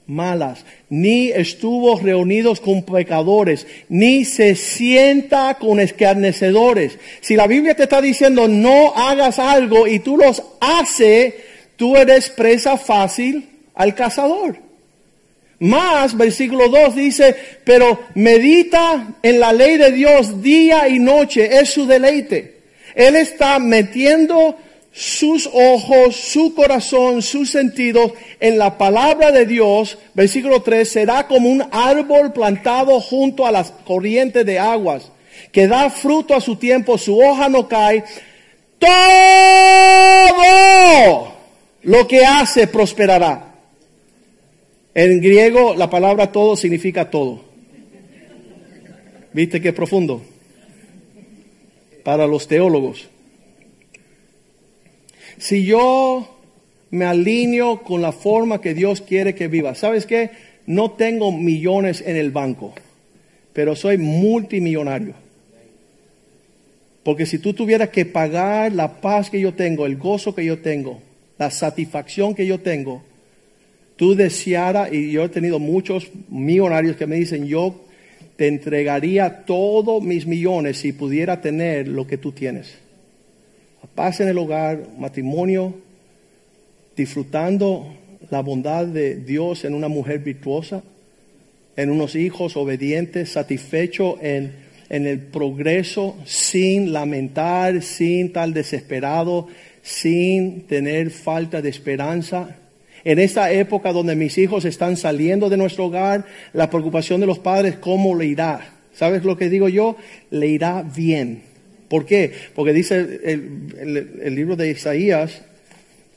[0.09, 6.99] malas, ni estuvo reunidos con pecadores, ni se sienta con escarnecedores.
[7.21, 11.35] Si la Biblia te está diciendo no hagas algo y tú los haces,
[11.77, 14.68] tú eres presa fácil al cazador.
[15.61, 21.71] Más, versículo 2 dice, pero medita en la ley de Dios día y noche, es
[21.71, 22.59] su deleite.
[22.95, 24.57] Él está metiendo
[24.93, 29.99] sus ojos, su corazón, sus sentidos en la palabra de Dios.
[30.15, 35.11] Versículo 3, será como un árbol plantado junto a las corrientes de aguas,
[35.53, 38.05] que da fruto a su tiempo, su hoja no cae.
[38.79, 38.93] Todo
[41.83, 43.48] lo que hace prosperará.
[44.95, 47.45] En griego la palabra todo significa todo.
[49.33, 50.23] ¿Viste qué profundo?
[52.03, 53.09] Para los teólogos.
[55.39, 56.37] Si yo
[56.91, 60.31] me alineo con la forma que Dios quiere que viva, ¿sabes qué?
[60.67, 62.75] No tengo millones en el banco,
[63.53, 65.15] pero soy multimillonario.
[67.05, 70.59] Porque si tú tuvieras que pagar la paz que yo tengo, el gozo que yo
[70.59, 71.01] tengo,
[71.39, 73.03] la satisfacción que yo tengo,
[73.99, 77.85] tú deseara, y yo he tenido muchos millonarios que me dicen, yo
[78.37, 82.79] te entregaría todos mis millones si pudiera tener lo que tú tienes.
[83.97, 85.75] Paz en el hogar, matrimonio,
[86.97, 87.93] disfrutando
[88.31, 90.85] la bondad de Dios en una mujer virtuosa,
[91.77, 94.53] en unos hijos obedientes, satisfecho en,
[94.89, 99.49] en el progreso, sin lamentar, sin tal desesperado,
[99.83, 102.57] sin tener falta de esperanza
[103.09, 107.39] en esta época donde mis hijos están saliendo de nuestro hogar, la preocupación de los
[107.39, 108.75] padres, ¿cómo le irá?
[108.93, 109.97] ¿Sabes lo que digo yo?
[110.31, 111.41] Le irá bien.
[111.89, 112.31] ¿Por qué?
[112.55, 115.41] Porque dice el, libro de Isaías,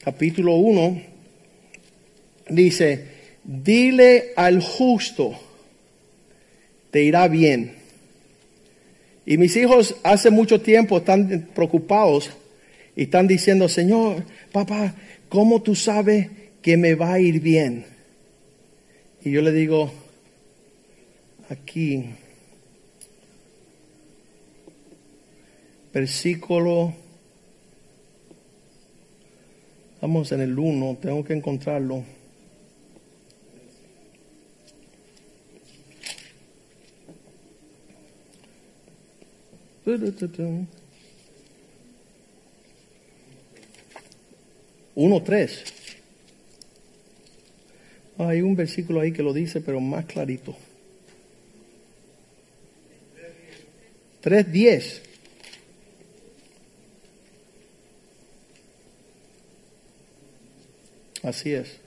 [0.04, 1.02] capítulo 1,
[2.50, 3.06] dice,
[3.46, 5.40] dile al justo,
[6.92, 7.72] te irá bien.
[9.26, 12.32] Y mis hijos hace mucho tiempo están preocupados
[12.98, 14.94] y están diciendo, Señor, papá,
[15.30, 17.86] ¿cómo tú sabes que me va a ir bien.
[19.24, 19.91] Y yo le digo,
[21.50, 22.06] aquí,
[25.93, 26.93] versículo,
[29.95, 32.04] estamos en el 1, tengo que encontrarlo.
[44.95, 45.81] Uno, tres.
[48.28, 50.56] Hay un versículo ahí que lo dice, pero más clarito.
[54.24, 55.02] 3.10.
[61.24, 61.78] Así es.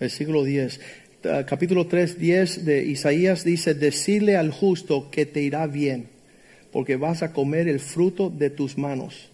[0.00, 0.80] Versículo 10.
[1.24, 6.08] Ah, capítulo 3, 10 de Isaías dice, decirle al justo que te irá bien,
[6.72, 9.28] porque vas a comer el fruto de tus manos.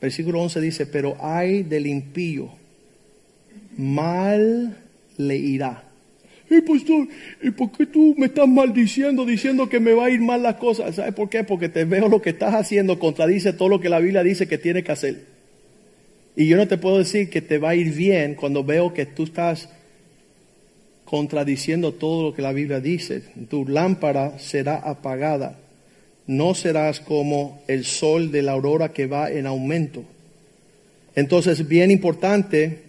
[0.00, 2.57] Versículo 11 dice, pero hay del impío
[3.78, 4.76] mal
[5.16, 5.84] le irá.
[6.50, 7.08] Y pastor,
[7.42, 10.56] ¿y por qué tú me estás maldiciendo diciendo que me va a ir mal las
[10.56, 10.94] cosas?
[10.94, 11.44] ¿Sabes por qué?
[11.44, 14.58] Porque te veo lo que estás haciendo contradice todo lo que la Biblia dice que
[14.58, 15.24] tiene que hacer.
[16.36, 19.04] Y yo no te puedo decir que te va a ir bien cuando veo que
[19.06, 19.68] tú estás
[21.04, 23.22] contradiciendo todo lo que la Biblia dice.
[23.50, 25.58] Tu lámpara será apagada.
[26.26, 30.04] No serás como el sol de la aurora que va en aumento.
[31.14, 32.87] Entonces, bien importante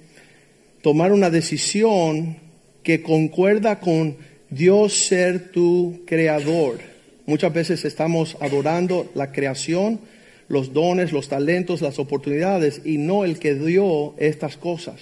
[0.82, 2.38] tomar una decisión
[2.84, 4.18] que concuerda con
[4.50, 6.80] Dios ser tu creador.
[7.26, 10.00] Muchas veces estamos adorando la creación,
[10.48, 15.00] los dones, los talentos, las oportunidades y no el que dio estas cosas.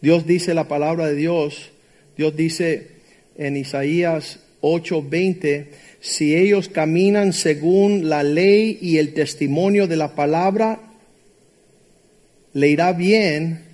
[0.00, 1.70] Dios dice la palabra de Dios,
[2.16, 2.88] Dios dice
[3.36, 5.66] en Isaías 8:20,
[6.00, 10.80] si ellos caminan según la ley y el testimonio de la palabra,
[12.52, 13.67] le irá bien,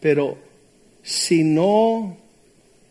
[0.00, 0.38] pero
[1.02, 2.16] si no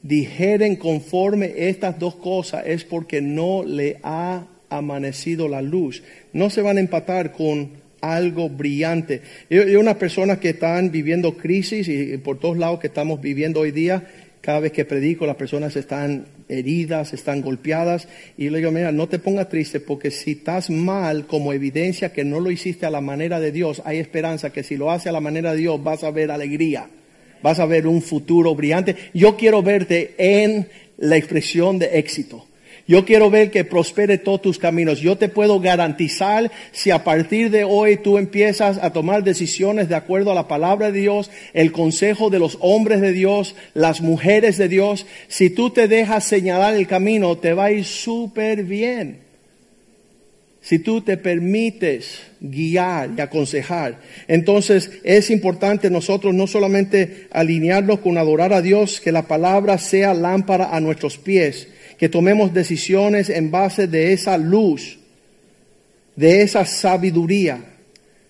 [0.01, 6.03] dijeren conforme estas dos cosas es porque no le ha amanecido la luz.
[6.33, 9.21] No se van a empatar con algo brillante.
[9.49, 13.71] Yo, unas personas que están viviendo crisis y por todos lados que estamos viviendo hoy
[13.71, 14.07] día,
[14.41, 19.07] cada vez que predico las personas están heridas, están golpeadas y le digo, mira, no
[19.07, 23.01] te pongas triste porque si estás mal como evidencia que no lo hiciste a la
[23.01, 26.03] manera de Dios, hay esperanza que si lo hace a la manera de Dios vas
[26.03, 26.87] a ver alegría,
[27.41, 28.95] vas a ver un futuro brillante.
[29.13, 32.45] Yo quiero verte en la expresión de éxito.
[32.87, 34.99] Yo quiero ver que prospere todos tus caminos.
[34.99, 39.95] Yo te puedo garantizar si a partir de hoy tú empiezas a tomar decisiones de
[39.95, 44.57] acuerdo a la palabra de Dios, el consejo de los hombres de Dios, las mujeres
[44.57, 49.25] de Dios, si tú te dejas señalar el camino, te va a ir súper bien.
[50.61, 58.17] Si tú te permites guiar y aconsejar, entonces es importante nosotros no solamente alinearnos con
[58.17, 63.51] adorar a Dios, que la palabra sea lámpara a nuestros pies, que tomemos decisiones en
[63.51, 64.99] base de esa luz,
[66.15, 67.63] de esa sabiduría,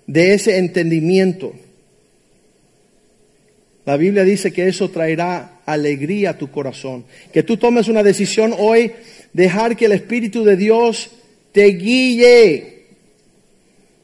[0.07, 1.53] de ese entendimiento.
[3.85, 7.05] La Biblia dice que eso traerá alegría a tu corazón.
[7.31, 8.91] Que tú tomes una decisión hoy,
[9.33, 11.11] dejar que el Espíritu de Dios
[11.51, 12.85] te guíe.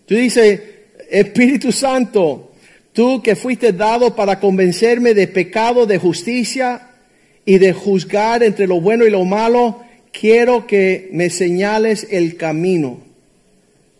[0.06, 0.62] Tú dices,
[1.10, 2.54] Espíritu Santo,
[2.93, 6.91] tú que fuiste dado para convencerme de pecado, de justicia
[7.46, 13.00] y de juzgar entre lo bueno y lo malo, quiero que me señales el camino.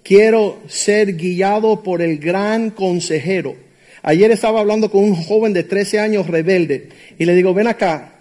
[0.04, 3.56] Quiero ser guiado por el gran consejero.
[4.04, 8.16] Ayer estaba hablando con un joven de 13 años rebelde y le digo, ven acá,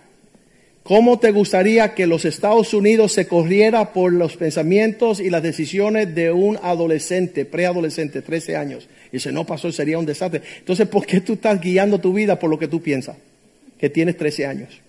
[0.82, 6.14] ¿cómo te gustaría que los Estados Unidos se corriera por los pensamientos y las decisiones
[6.14, 8.88] de un adolescente, preadolescente, 13 años?
[9.08, 10.42] Y dice, no pasó, sería un desastre.
[10.58, 13.16] Entonces, ¿por qué tú estás guiando tu vida por lo que tú piensas?
[13.78, 14.80] Que tienes 13 años.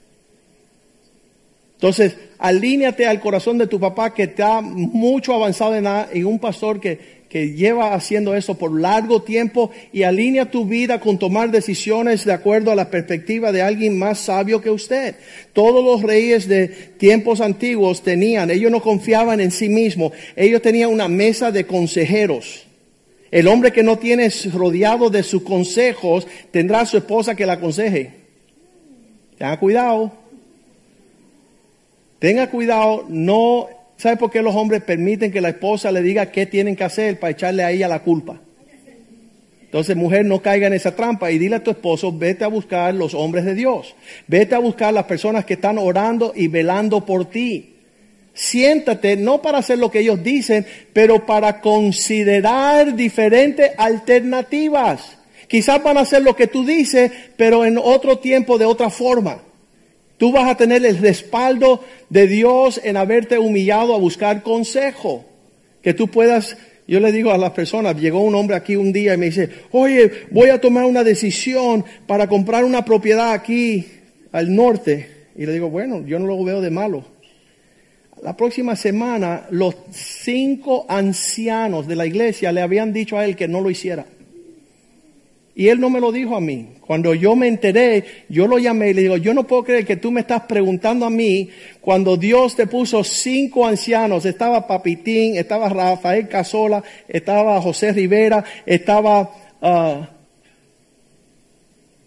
[1.82, 6.80] Entonces, alíñate al corazón de tu papá que está mucho avanzado en, en un pastor
[6.80, 12.24] que, que lleva haciendo eso por largo tiempo y alinea tu vida con tomar decisiones
[12.24, 15.16] de acuerdo a la perspectiva de alguien más sabio que usted.
[15.54, 20.92] Todos los reyes de tiempos antiguos tenían, ellos no confiaban en sí mismos, ellos tenían
[20.92, 22.68] una mesa de consejeros.
[23.32, 27.54] El hombre que no tiene rodeado de sus consejos tendrá a su esposa que la
[27.54, 28.12] aconseje.
[29.40, 30.21] Tenga cuidado.
[32.22, 36.46] Tenga cuidado, no, ¿sabe por qué los hombres permiten que la esposa le diga qué
[36.46, 38.40] tienen que hacer para echarle a ella la culpa?
[39.64, 42.94] Entonces, mujer, no caiga en esa trampa y dile a tu esposo, vete a buscar
[42.94, 43.96] los hombres de Dios.
[44.28, 47.74] Vete a buscar las personas que están orando y velando por ti.
[48.36, 55.18] Siéntate, no para hacer lo que ellos dicen, pero para considerar diferentes alternativas.
[55.48, 59.42] Quizás van a hacer lo que tú dices, pero en otro tiempo, de otra forma.
[60.22, 65.26] Tú vas a tener el respaldo de Dios en haberte humillado a buscar consejo.
[65.82, 66.58] Que tú puedas,
[66.88, 69.50] yo le digo a las personas, llegó un hombre aquí un día y me dice,
[69.72, 73.88] oye, voy a tomar una decisión para comprar una propiedad aquí
[74.32, 75.10] al norte.
[75.36, 77.04] Y le digo, bueno, yo no lo veo de malo.
[78.22, 83.48] La próxima semana los cinco ancianos de la iglesia le habían dicho a él que
[83.48, 84.06] no lo hiciera.
[85.62, 86.70] Y él no me lo dijo a mí.
[86.82, 89.96] Cuando yo me enteré, yo lo llamé y le digo, yo no puedo creer que
[89.96, 91.50] tú me estás preguntando a mí
[91.82, 94.26] cuando Dios te puso cinco ancianos.
[94.26, 99.30] Estaba Papitín, estaba Rafael Casola, estaba José Rivera, estaba
[99.62, 100.10] ah,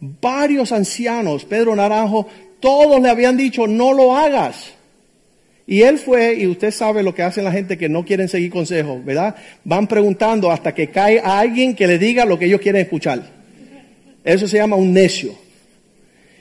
[0.01, 2.27] varios ancianos, Pedro Naranjo,
[2.59, 4.73] todos le habían dicho, no lo hagas.
[5.65, 8.51] Y él fue, y usted sabe lo que hacen la gente que no quieren seguir
[8.51, 9.37] consejos, ¿verdad?
[9.63, 13.34] Van preguntando hasta que cae a alguien que le diga lo que ellos quieren escuchar.
[14.25, 15.35] Eso se llama un necio.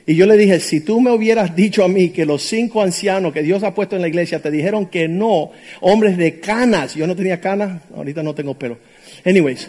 [0.06, 3.32] Y yo le dije, si tú me hubieras dicho a mí que los cinco ancianos
[3.32, 7.06] que Dios ha puesto en la iglesia te dijeron que no, hombres de canas, yo
[7.06, 8.78] no tenía canas, ahorita no tengo pelo.
[9.24, 9.68] Anyways,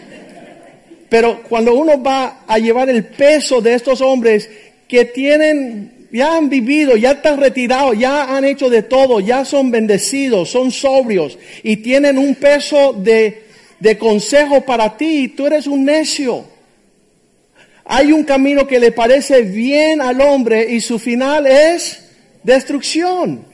[1.08, 4.50] pero cuando uno va a llevar el peso de estos hombres,
[4.88, 9.72] que tienen, ya han vivido, ya están retirados, ya han hecho de todo, ya son
[9.72, 13.44] bendecidos, son sobrios y tienen un peso de,
[13.80, 15.30] de consejo para ti.
[15.30, 16.55] Tú eres un necio.
[17.86, 22.04] Hay un camino que le parece bien al hombre y su final es
[22.44, 23.46] destrucción.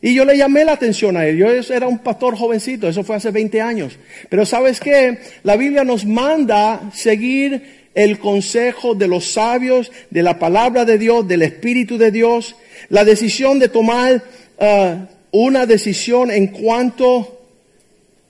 [0.00, 1.36] Y yo le llamé la atención a él.
[1.36, 3.98] Yo era un pastor jovencito, eso fue hace 20 años.
[4.30, 5.18] Pero sabes qué?
[5.42, 11.26] La Biblia nos manda seguir el consejo de los sabios, de la palabra de Dios,
[11.26, 12.56] del Espíritu de Dios.
[12.88, 14.22] La decisión de tomar
[14.58, 17.40] uh, una decisión en cuanto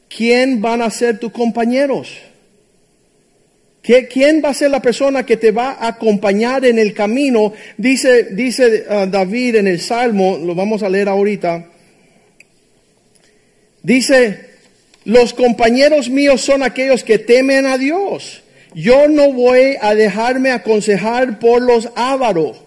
[0.08, 2.16] quién van a ser tus compañeros.
[3.86, 7.52] ¿Quién va a ser la persona que te va a acompañar en el camino?
[7.76, 11.66] Dice, dice uh, David en el Salmo, lo vamos a leer ahorita.
[13.82, 14.40] Dice,
[15.04, 18.42] los compañeros míos son aquellos que temen a Dios.
[18.74, 22.60] Yo no voy a dejarme aconsejar por los ávaros,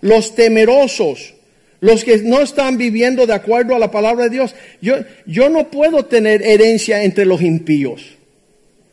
[0.00, 1.34] los temerosos,
[1.78, 4.56] los que no están viviendo de acuerdo a la palabra de Dios.
[4.82, 4.96] Yo,
[5.26, 8.19] yo no puedo tener herencia entre los impíos.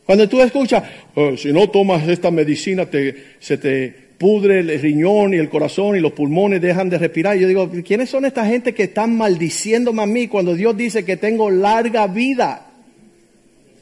[0.08, 0.84] Cuando tú escuchas,
[1.16, 5.98] oh, si no tomas esta medicina, te, se te pudre el riñón y el corazón
[5.98, 7.36] y los pulmones dejan de respirar.
[7.36, 11.18] Yo digo, ¿quiénes son esta gente que están maldiciéndome a mí cuando Dios dice que
[11.18, 12.70] tengo larga vida?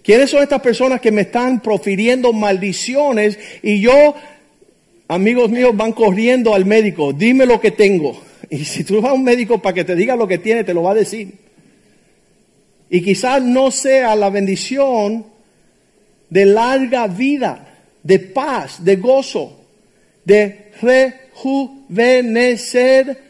[0.03, 4.17] ¿Quiénes son estas personas que me están profiriendo maldiciones y yo,
[5.07, 7.13] amigos míos, van corriendo al médico?
[7.13, 8.21] Dime lo que tengo.
[8.51, 10.75] Y si tú vas a un médico para que te diga lo que tiene, te
[10.75, 11.35] lo va a decir.
[12.91, 15.36] Y quizás no sea la bendición
[16.31, 17.69] de larga vida,
[18.03, 19.61] de paz, de gozo,
[20.25, 23.23] de rejuvenecer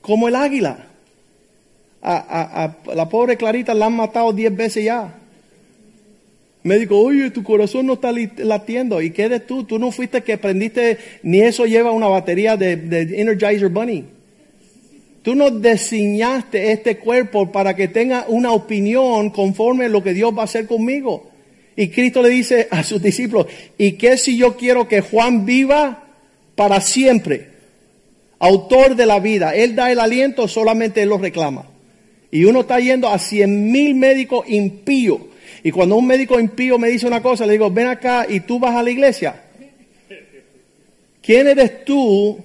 [0.00, 0.86] como el águila.
[2.02, 5.12] A, la pobre Clarita la han matado diez veces ya.
[6.62, 9.02] Médico, oye, tu corazón no está latiendo.
[9.02, 9.64] ¿Y qué tú?
[9.64, 14.04] Tú no fuiste que aprendiste, ni eso lleva una batería de, de Energizer Bunny.
[15.22, 20.32] Tú no diseñaste este cuerpo para que tenga una opinión conforme a lo que Dios
[20.36, 21.30] va a hacer conmigo.
[21.76, 23.46] Y Cristo le dice a sus discípulos,
[23.76, 26.04] ¿y qué si yo quiero que Juan viva
[26.54, 27.50] para siempre?
[28.38, 29.54] Autor de la vida.
[29.54, 31.66] Él da el aliento, solamente él lo reclama.
[32.30, 35.20] Y uno está yendo a cien mil médicos impíos.
[35.62, 38.58] Y cuando un médico impío me dice una cosa, le digo, ven acá y tú
[38.58, 39.42] vas a la iglesia.
[41.22, 42.38] ¿Quién eres tú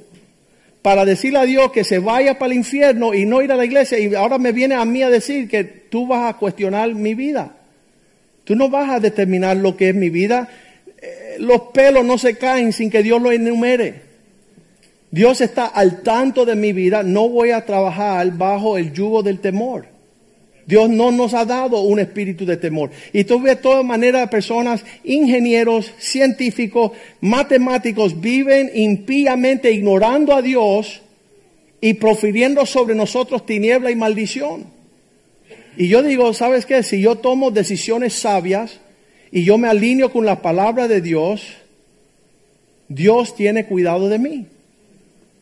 [0.81, 3.63] para decirle a Dios que se vaya para el infierno y no ir a la
[3.63, 3.97] iglesia?
[3.99, 7.55] Y ahora me viene a mí a decir que tú vas a cuestionar mi vida.
[8.51, 10.49] Tú no vas a determinar lo que es mi vida.
[11.01, 14.01] Eh, los pelos no se caen sin que Dios lo enumere.
[15.09, 17.01] Dios está al tanto de mi vida.
[17.01, 19.85] No voy a trabajar bajo el yugo del temor.
[20.65, 22.91] Dios no nos ha dado un espíritu de temor.
[23.13, 26.91] Y tú ves de todas maneras personas, ingenieros, científicos,
[27.21, 31.01] matemáticos, viven impíamente ignorando a Dios
[31.79, 34.80] y profiriendo sobre nosotros tiniebla y maldición.
[35.81, 36.83] Y yo digo, ¿sabes qué?
[36.83, 38.79] Si yo tomo decisiones sabias
[39.31, 41.41] y yo me alineo con la palabra de Dios,
[42.87, 44.45] Dios tiene cuidado de mí.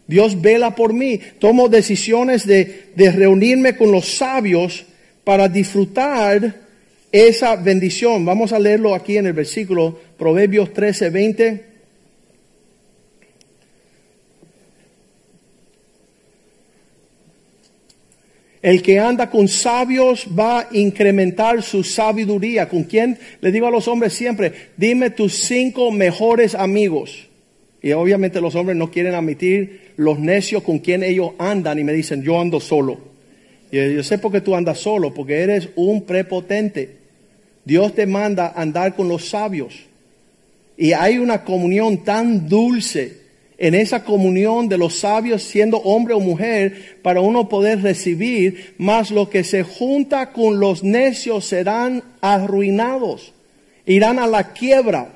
[0.08, 1.20] Dios vela por mí.
[1.40, 4.86] Tomo decisiones de, de reunirme con los sabios
[5.26, 6.56] para disfrutar
[7.12, 8.24] esa bendición.
[8.24, 11.69] Vamos a leerlo aquí en el versículo Proverbios 13, 20.
[18.62, 22.68] El que anda con sabios va a incrementar su sabiduría.
[22.68, 23.18] ¿Con quién?
[23.40, 27.28] Le digo a los hombres siempre, dime tus cinco mejores amigos.
[27.82, 31.94] Y obviamente los hombres no quieren admitir los necios con quien ellos andan y me
[31.94, 33.00] dicen, yo ando solo.
[33.72, 36.98] Y yo sé por qué tú andas solo, porque eres un prepotente.
[37.64, 39.86] Dios te manda andar con los sabios.
[40.76, 43.19] Y hay una comunión tan dulce
[43.60, 49.12] en esa comunión de los sabios siendo hombre o mujer para uno poder recibir, más
[49.12, 53.34] lo que se junta con los necios serán arruinados,
[53.86, 55.10] irán a la quiebra,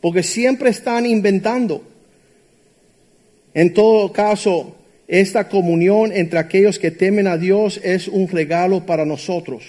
[0.00, 1.82] porque siempre están inventando.
[3.52, 4.76] En todo caso,
[5.08, 9.64] esta comunión entre aquellos que temen a Dios es un regalo para nosotros.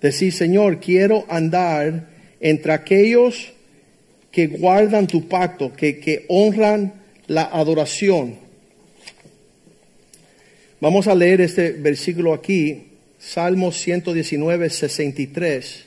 [0.00, 2.06] Decir, Señor, quiero andar
[2.38, 3.52] entre aquellos
[4.32, 6.94] que guardan tu pacto, que, que honran
[7.26, 8.36] la adoración.
[10.80, 15.84] Vamos a leer este versículo aquí, Salmo 119, 63.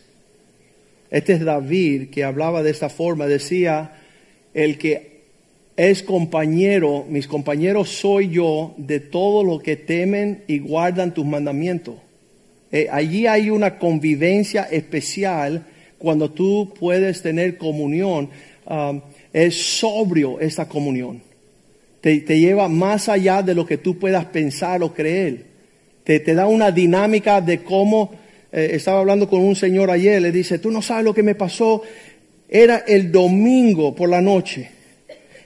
[1.09, 3.99] Este es David que hablaba de esta forma, decía,
[4.53, 5.15] el que
[5.75, 11.95] es compañero, mis compañeros soy yo de todo lo que temen y guardan tus mandamientos.
[12.71, 15.65] Eh, allí hay una convivencia especial
[15.97, 18.29] cuando tú puedes tener comunión.
[18.67, 19.01] Um,
[19.35, 21.21] Es sobrio esta comunión.
[21.99, 25.43] Te, lleva más allá de lo que tú puedas pensar o creer.
[26.05, 28.11] Te, te da una dinámica de cómo,
[28.49, 31.35] eh, estaba hablando con un señor ayer, le dice, tú no sabes lo que me
[31.35, 31.81] pasó.
[32.47, 34.69] Era el domingo por la noche.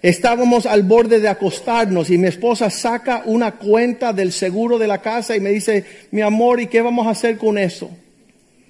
[0.04, 5.02] Estábamos al borde de acostarnos y mi esposa saca una cuenta del seguro de la
[5.02, 7.90] casa y me dice, mi amor, ¿y qué vamos a hacer con eso?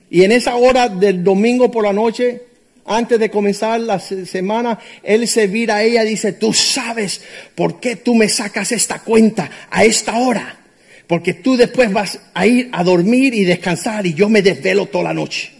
[0.09, 2.41] Y en esa hora del domingo por la noche,
[2.85, 7.21] antes de comenzar la semana, él se vira a ella y dice, tú sabes
[7.55, 10.59] por qué tú me sacas esta cuenta a esta hora.
[11.05, 15.05] Porque tú después vas a ir a dormir y descansar y yo me desvelo toda
[15.05, 15.59] la noche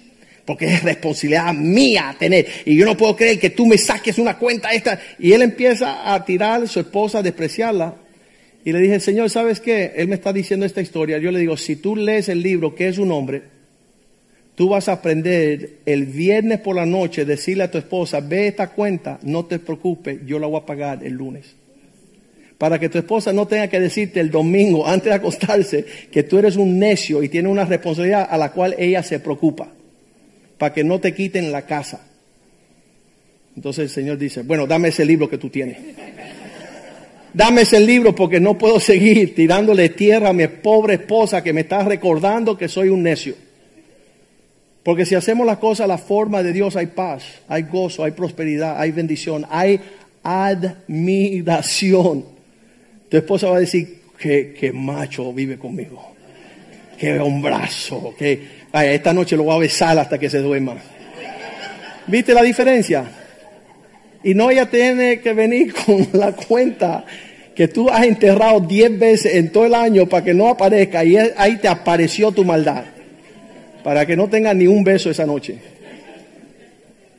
[0.50, 2.48] porque es responsabilidad mía tener.
[2.66, 5.00] Y yo no puedo creer que tú me saques una cuenta esta.
[5.20, 7.94] Y él empieza a tirar a su esposa, a despreciarla.
[8.66, 9.94] Y le dije, Señor, ¿sabes qué?
[9.96, 11.20] Él me está diciendo esta historia.
[11.20, 13.44] Yo le digo, si tú lees el libro, que es un hombre,
[14.60, 18.72] tú vas a aprender el viernes por la noche, decirle a tu esposa, ve esta
[18.72, 21.56] cuenta, no te preocupes, yo la voy a pagar el lunes.
[22.58, 26.40] Para que tu esposa no tenga que decirte el domingo, antes de acostarse, que tú
[26.40, 29.72] eres un necio y tienes una responsabilidad a la cual ella se preocupa
[30.58, 32.06] para que no te quiten la casa.
[33.56, 35.78] Entonces el Señor dice, bueno, dame ese libro que tú tienes.
[37.34, 41.62] Dame ese libro porque no puedo seguir tirándole tierra a mi pobre esposa que me
[41.62, 43.48] está recordando que soy un necio.
[44.90, 48.10] Porque si hacemos las cosas a la forma de Dios hay paz, hay gozo, hay
[48.10, 49.80] prosperidad, hay bendición, hay
[50.24, 52.26] admiración.
[53.08, 56.16] Tu esposa va a decir, que macho vive conmigo,
[56.98, 58.42] qué hombrazo, que
[58.74, 60.78] esta noche lo voy a besar hasta que se duerma.
[62.08, 63.06] ¿Viste la diferencia?
[64.24, 67.06] Y no ella tiene que venir con la cuenta
[67.54, 71.16] que tú has enterrado diez veces en todo el año para que no aparezca y
[71.16, 72.86] ahí te apareció tu maldad.
[73.84, 75.60] Para que no tenga ni un beso esa noche.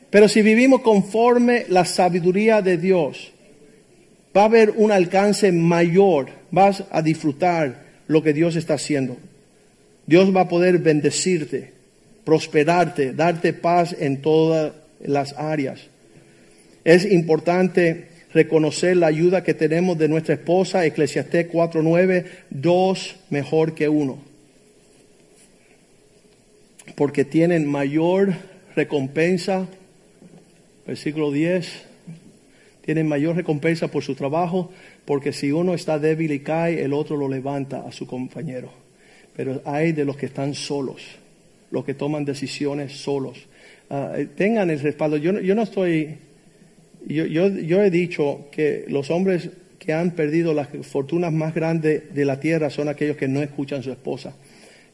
[0.09, 3.31] Pero si vivimos conforme la sabiduría de Dios,
[4.35, 6.29] va a haber un alcance mayor.
[6.51, 9.17] Vas a disfrutar lo que Dios está haciendo.
[10.05, 11.71] Dios va a poder bendecirte,
[12.25, 15.79] prosperarte, darte paz en todas las áreas.
[16.83, 23.87] Es importante reconocer la ayuda que tenemos de nuestra esposa, Eclesiastés 4:9, dos mejor que
[23.87, 24.30] uno.
[26.95, 28.33] Porque tienen mayor
[28.75, 29.67] recompensa,
[30.85, 31.85] versículo 10,
[32.85, 34.71] tienen mayor recompensa por su trabajo,
[35.05, 38.81] porque si uno está débil y cae, el otro lo levanta a su compañero
[39.35, 41.01] pero hay de los que están solos,
[41.71, 43.47] los que toman decisiones solos.
[43.89, 45.17] Eh, tengan el respaldo.
[45.17, 46.17] Yo, yo no estoy,
[47.07, 52.13] yo, yo, yo, he dicho que los hombres que han perdido las fortunas más grandes
[52.13, 54.35] de la tierra son aquellos que no escuchan a su esposa.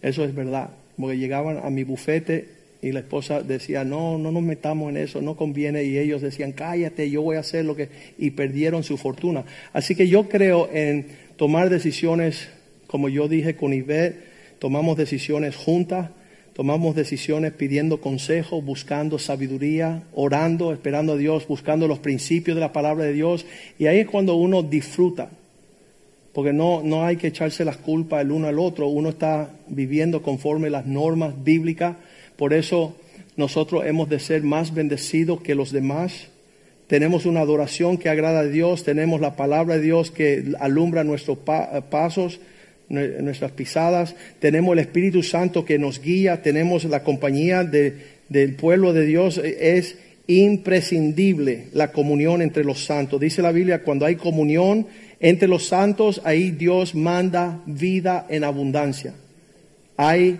[0.01, 0.69] Eso es verdad,
[0.99, 5.21] porque llegaban a mi bufete y la esposa decía, no, no nos metamos en eso,
[5.21, 5.83] no conviene.
[5.83, 7.89] Y ellos decían, cállate, yo voy a hacer lo que...
[8.17, 9.45] Y perdieron su fortuna.
[9.73, 12.49] Así que yo creo en tomar decisiones,
[12.87, 14.23] como yo dije con Ivette,
[14.59, 16.09] tomamos decisiones juntas,
[16.53, 22.73] tomamos decisiones pidiendo consejo, buscando sabiduría, orando, esperando a Dios, buscando los principios de la
[22.73, 23.45] palabra de Dios.
[23.79, 25.29] Y ahí es cuando uno disfruta,
[26.37, 30.21] porque no, no hay que echarse las culpas el uno al otro, uno está viviendo
[30.21, 31.95] conforme las normas bíblicas,
[32.35, 32.95] por eso
[33.37, 36.27] nosotros hemos de ser más bendecidos que los demás.
[36.85, 41.39] Tenemos una adoración que agrada a Dios, tenemos la palabra de Dios que alumbra nuestros
[41.89, 42.39] pasos
[42.87, 49.07] nuestras pisadas, tenemos el Espíritu Santo que nos guía, tenemos la compañía del pueblo de
[49.07, 53.19] Dios, es imprescindible la comunión entre los santos.
[53.19, 54.85] Dice la Biblia, cuando hay comunión
[55.19, 59.13] entre los santos, ahí Dios manda vida en abundancia.
[59.95, 60.39] Hay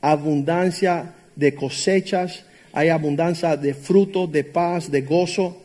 [0.00, 5.60] abundancia de cosechas, hay abundancia de frutos, de paz, de gozo,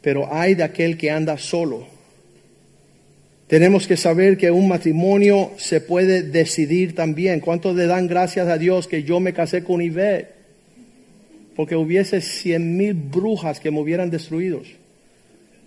[0.00, 1.86] pero hay de aquel que anda solo
[3.50, 7.40] tenemos que saber que un matrimonio se puede decidir también.
[7.40, 10.28] ¿Cuántos le dan gracias a Dios que yo me casé con Ivette?
[11.56, 14.62] Porque hubiese cien mil brujas que me hubieran destruido.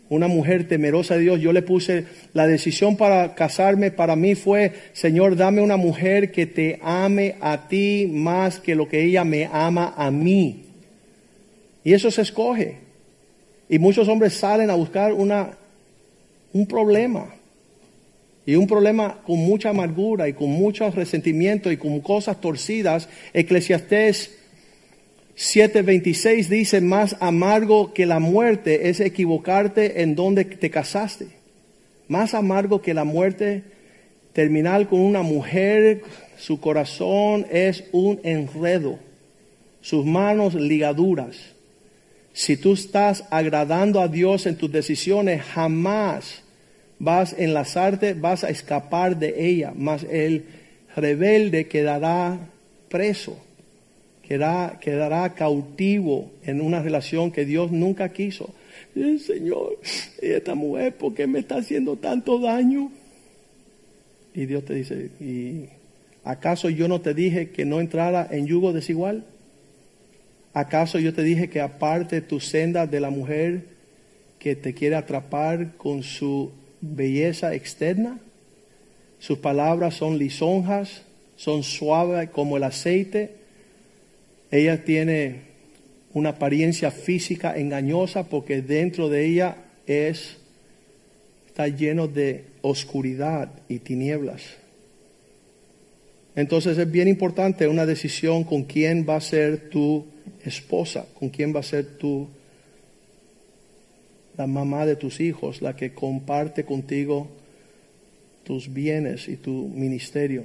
[0.09, 1.39] Una mujer temerosa de Dios.
[1.39, 3.91] Yo le puse la decisión para casarme.
[3.91, 8.87] Para mí fue, Señor, dame una mujer que te ame a ti más que lo
[8.87, 10.65] que ella me ama a mí.
[11.83, 12.77] Y eso se escoge.
[13.69, 15.51] Y muchos hombres salen a buscar una,
[16.53, 17.33] un problema
[18.45, 24.37] y un problema con mucha amargura y con mucho resentimiento y con cosas torcidas, Eclesiastés
[25.35, 31.27] 7:26 dice, más amargo que la muerte es equivocarte en donde te casaste.
[32.07, 33.63] Más amargo que la muerte,
[34.33, 36.03] terminar con una mujer,
[36.37, 38.99] su corazón es un enredo,
[39.81, 41.37] sus manos ligaduras,
[42.35, 46.41] Si tú estás agradando a Dios en tus decisiones, jamás
[46.97, 50.45] vas a enlazarte, vas a escapar de ella, mas el
[50.95, 52.39] rebelde quedará
[52.89, 53.37] preso,
[54.79, 58.53] quedará, cautivo en una relación que Dios nunca quiso.
[58.93, 59.79] Señor,
[60.21, 62.91] esta mujer, ¿por qué me está haciendo tanto daño?
[64.33, 65.69] Y Dios te dice, ¿y
[66.23, 69.25] acaso yo no te dije que no entrara en yugo desigual?
[70.53, 73.65] ¿Acaso yo te dije que aparte tu senda de la mujer
[74.39, 78.19] que te quiere atrapar con su belleza externa?
[79.17, 81.03] Sus palabras son lisonjas,
[81.35, 83.42] son suaves como el aceite.
[84.53, 85.37] Ella tiene
[86.13, 89.55] una apariencia física engañosa porque dentro de ella
[89.87, 90.37] es
[91.47, 94.43] está lleno de oscuridad y tinieblas.
[96.35, 100.05] Entonces es bien importante una decisión con quién va a ser tu
[100.45, 102.27] esposa, con quién va a ser tu
[104.37, 107.27] la mamá de tus hijos, la que comparte contigo
[108.43, 110.43] tus bienes y tu ministerio.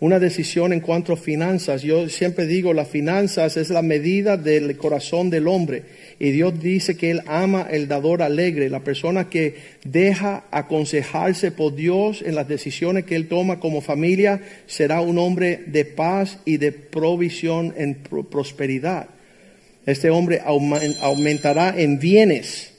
[0.00, 1.82] Una decisión en cuanto a finanzas.
[1.82, 5.82] Yo siempre digo, las finanzas es la medida del corazón del hombre.
[6.20, 11.74] Y Dios dice que Él ama el dador alegre, la persona que deja aconsejarse por
[11.74, 16.58] Dios en las decisiones que Él toma como familia, será un hombre de paz y
[16.58, 19.08] de provisión en prosperidad.
[19.84, 22.72] Este hombre aumentará en bienes,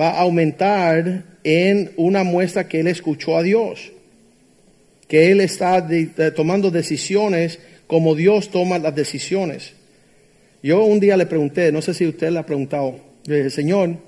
[0.00, 3.91] va a aumentar en una muestra que Él escuchó a Dios
[5.12, 5.86] que Él está
[6.34, 9.74] tomando decisiones como Dios toma las decisiones.
[10.62, 13.98] Yo un día le pregunté, no sé si usted le ha preguntado, le dije, Señor,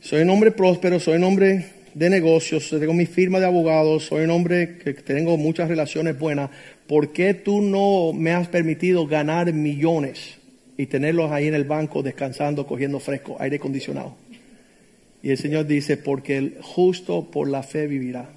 [0.00, 4.24] soy un hombre próspero, soy un hombre de negocios, tengo mi firma de abogados, soy
[4.24, 6.50] un hombre que tengo muchas relaciones buenas,
[6.86, 10.36] ¿por qué tú no me has permitido ganar millones
[10.76, 14.14] y tenerlos ahí en el banco descansando, cogiendo fresco, aire acondicionado?
[15.22, 18.28] Y el Señor dice, porque el justo por la fe vivirá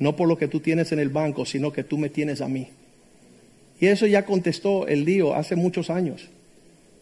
[0.00, 2.48] no por lo que tú tienes en el banco, sino que tú me tienes a
[2.48, 2.66] mí.
[3.78, 6.28] Y eso ya contestó el lío hace muchos años.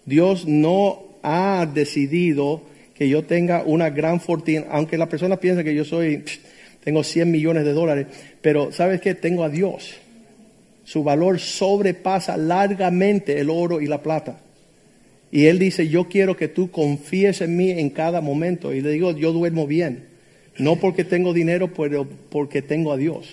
[0.05, 2.62] Dios no ha decidido
[2.94, 6.24] que yo tenga una gran fortuna, aunque la persona piensa que yo soy,
[6.82, 8.07] tengo 100 millones de dólares,
[8.42, 9.14] pero ¿sabes qué?
[9.14, 9.94] Tengo a Dios.
[10.84, 14.40] Su valor sobrepasa largamente el oro y la plata.
[15.30, 18.72] Y Él dice, yo quiero que tú confíes en mí en cada momento.
[18.72, 20.07] Y le digo, yo duermo bien.
[20.59, 23.28] No porque tengo dinero, pero porque tengo a Dios.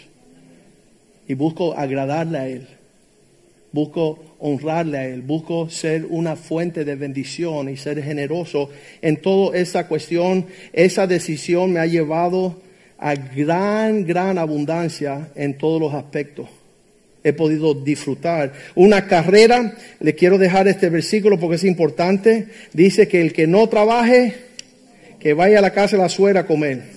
[1.28, 2.68] Y busco agradarle a Él.
[3.72, 5.22] Busco honrarle a Él.
[5.22, 8.70] Busco ser una fuente de bendición y ser generoso
[9.02, 10.46] en toda esta cuestión.
[10.72, 12.62] Esa decisión me ha llevado
[12.98, 16.48] a gran, gran abundancia en todos los aspectos.
[17.24, 18.54] He podido disfrutar.
[18.76, 22.50] Una carrera, le quiero dejar este versículo porque es importante.
[22.72, 24.36] Dice que el que no trabaje,
[25.20, 26.95] que vaya a la casa de la suegra a comer.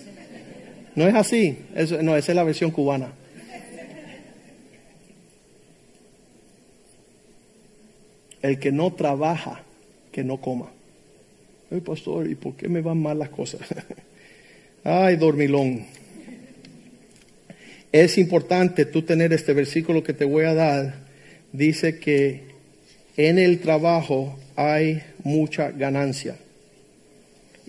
[0.99, 1.57] No es así,
[2.03, 3.13] no, esa es la versión cubana.
[8.43, 9.63] El que no trabaja,
[10.11, 10.73] que no coma.
[11.71, 13.61] Ay, pastor, ¿y por qué me van mal las cosas?
[14.83, 15.87] Ay, dormilón.
[17.93, 20.95] Es importante tú tener este versículo que te voy a dar.
[21.53, 22.43] Dice que
[23.17, 26.35] en el trabajo hay mucha ganancia.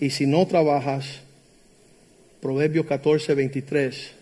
[0.00, 1.20] Y si no trabajas,
[2.40, 4.14] Proverbio 14, 23.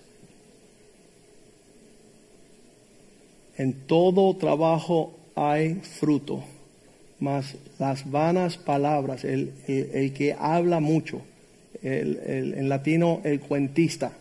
[3.59, 6.45] En todo trabajo hay fruto,
[7.21, 9.53] mas las vanas palabras, el,
[10.14, 11.23] que habla mucho,
[11.83, 12.19] el,
[12.57, 14.12] en latino el cuentista,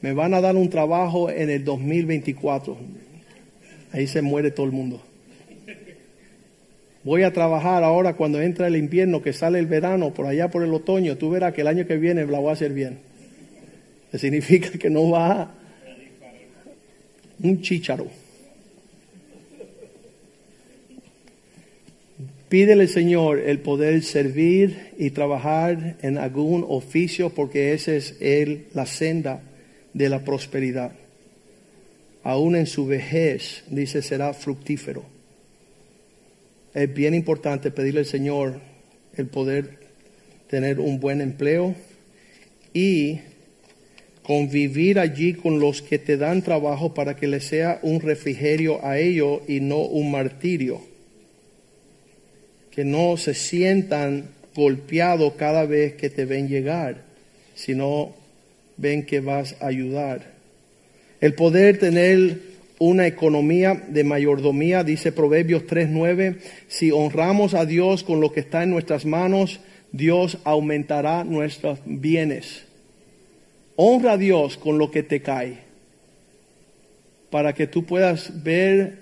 [0.00, 2.76] me van a dar un trabajo en el 2024.
[3.92, 5.02] Ahí se muere todo el mundo.
[7.04, 10.64] Voy a trabajar ahora cuando entra el invierno, que sale el verano, por allá por
[10.64, 11.16] el otoño.
[11.16, 12.98] Tú verás que el año que viene la voy a hacer bien.
[14.10, 15.54] Que significa que no va
[17.42, 18.06] un chícharo.
[22.48, 28.86] Pídele, Señor, el poder servir y trabajar en algún oficio, porque esa es el, la
[28.86, 29.42] senda
[29.92, 30.92] de la prosperidad.
[32.24, 35.17] Aún en su vejez, dice, será fructífero
[36.74, 38.60] es bien importante pedirle al Señor
[39.16, 39.78] el poder
[40.48, 41.74] tener un buen empleo
[42.72, 43.20] y
[44.22, 48.98] convivir allí con los que te dan trabajo para que les sea un refrigerio a
[48.98, 50.80] ellos y no un martirio.
[52.70, 57.04] Que no se sientan golpeados cada vez que te ven llegar,
[57.54, 58.14] sino
[58.76, 60.32] ven que vas a ayudar.
[61.20, 62.47] El poder tener
[62.78, 68.62] una economía de mayordomía, dice Proverbios 3:9, si honramos a Dios con lo que está
[68.62, 69.60] en nuestras manos,
[69.92, 72.64] Dios aumentará nuestros bienes.
[73.76, 75.58] Honra a Dios con lo que te cae,
[77.30, 78.98] para que tú puedas ver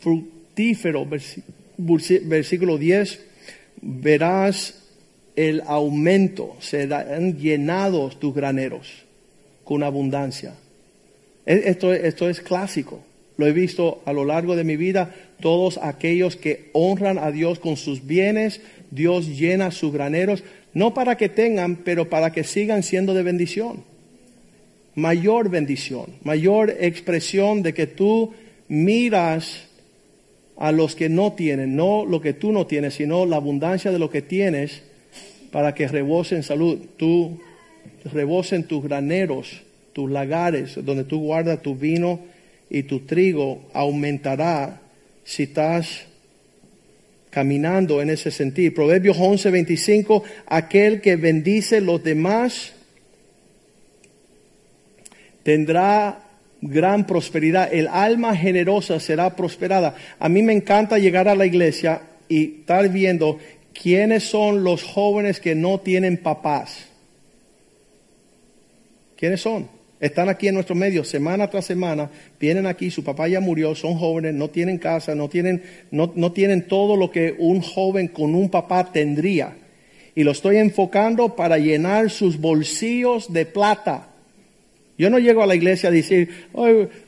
[0.00, 1.06] fructífero,
[1.76, 3.20] versículo 10,
[3.82, 4.82] verás
[5.34, 9.04] el aumento, serán llenados tus graneros
[9.64, 10.54] con abundancia.
[11.46, 13.02] Esto, esto es clásico.
[13.36, 15.14] Lo he visto a lo largo de mi vida.
[15.40, 20.42] Todos aquellos que honran a Dios con sus bienes, Dios llena sus graneros,
[20.74, 23.84] no para que tengan, pero para que sigan siendo de bendición.
[24.94, 28.32] Mayor bendición, mayor expresión de que tú
[28.68, 29.68] miras
[30.56, 33.98] a los que no tienen, no lo que tú no tienes, sino la abundancia de
[33.98, 34.82] lo que tienes
[35.52, 36.78] para que rebosen salud.
[36.96, 37.38] Tú
[38.12, 39.62] rebosen tus graneros,
[39.96, 42.20] tus lagares, donde tú guardas tu vino
[42.68, 44.82] y tu trigo, aumentará
[45.24, 46.04] si estás
[47.30, 48.74] caminando en ese sentido.
[48.74, 52.74] Proverbios 11, 25, aquel que bendice los demás
[55.42, 56.24] tendrá
[56.60, 57.72] gran prosperidad.
[57.72, 59.94] El alma generosa será prosperada.
[60.18, 63.38] A mí me encanta llegar a la iglesia y estar viendo
[63.72, 66.84] quiénes son los jóvenes que no tienen papás.
[69.16, 69.75] ¿Quiénes son?
[70.06, 73.98] Están aquí en nuestro medio semana tras semana, vienen aquí, su papá ya murió, son
[73.98, 78.36] jóvenes, no tienen casa, no tienen, no, no tienen todo lo que un joven con
[78.36, 79.56] un papá tendría.
[80.14, 84.10] Y lo estoy enfocando para llenar sus bolsillos de plata.
[84.96, 86.30] Yo no llego a la iglesia a decir,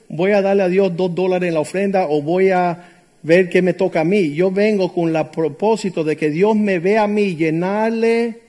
[0.08, 2.88] voy a darle a Dios dos dólares en la ofrenda o voy a
[3.22, 4.34] ver qué me toca a mí.
[4.34, 8.40] Yo vengo con el propósito de que Dios me vea a mí llenarle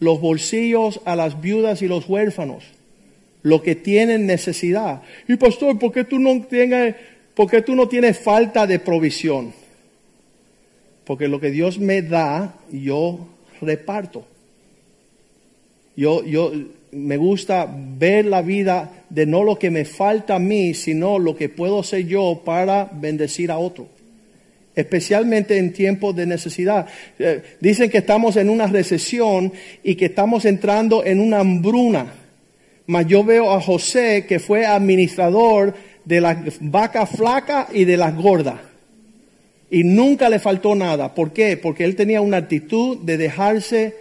[0.00, 2.64] los bolsillos a las viudas y los huérfanos,
[3.42, 5.02] lo que tienen necesidad.
[5.28, 6.94] Y pastor, ¿por qué tú no tienes,
[7.34, 9.52] por qué tú no tienes falta de provisión?
[11.04, 13.26] Porque lo que Dios me da, yo
[13.60, 14.26] reparto.
[15.96, 16.52] Yo, yo,
[16.92, 21.36] me gusta ver la vida de no lo que me falta a mí, sino lo
[21.36, 23.88] que puedo hacer yo para bendecir a otro.
[24.74, 26.86] Especialmente en tiempos de necesidad.
[27.18, 32.14] Eh, dicen que estamos en una recesión y que estamos entrando en una hambruna.
[32.90, 35.74] Mas yo veo a José que fue administrador
[36.04, 38.58] de las vacas flacas y de las gordas.
[39.70, 41.14] Y nunca le faltó nada.
[41.14, 41.56] ¿Por qué?
[41.56, 43.94] Porque él tenía una actitud de dejarse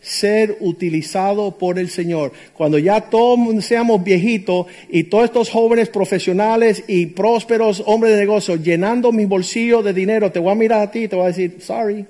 [0.00, 2.32] ser utilizado por el Señor.
[2.54, 8.56] Cuando ya todos seamos viejitos y todos estos jóvenes profesionales y prósperos hombres de negocio
[8.56, 11.28] llenando mi bolsillo de dinero, te voy a mirar a ti y te voy a
[11.28, 12.06] decir, sorry.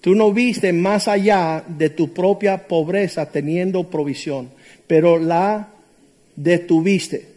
[0.00, 4.50] Tú no viste más allá de tu propia pobreza teniendo provisión,
[4.86, 5.68] pero la
[6.36, 7.28] detuviste.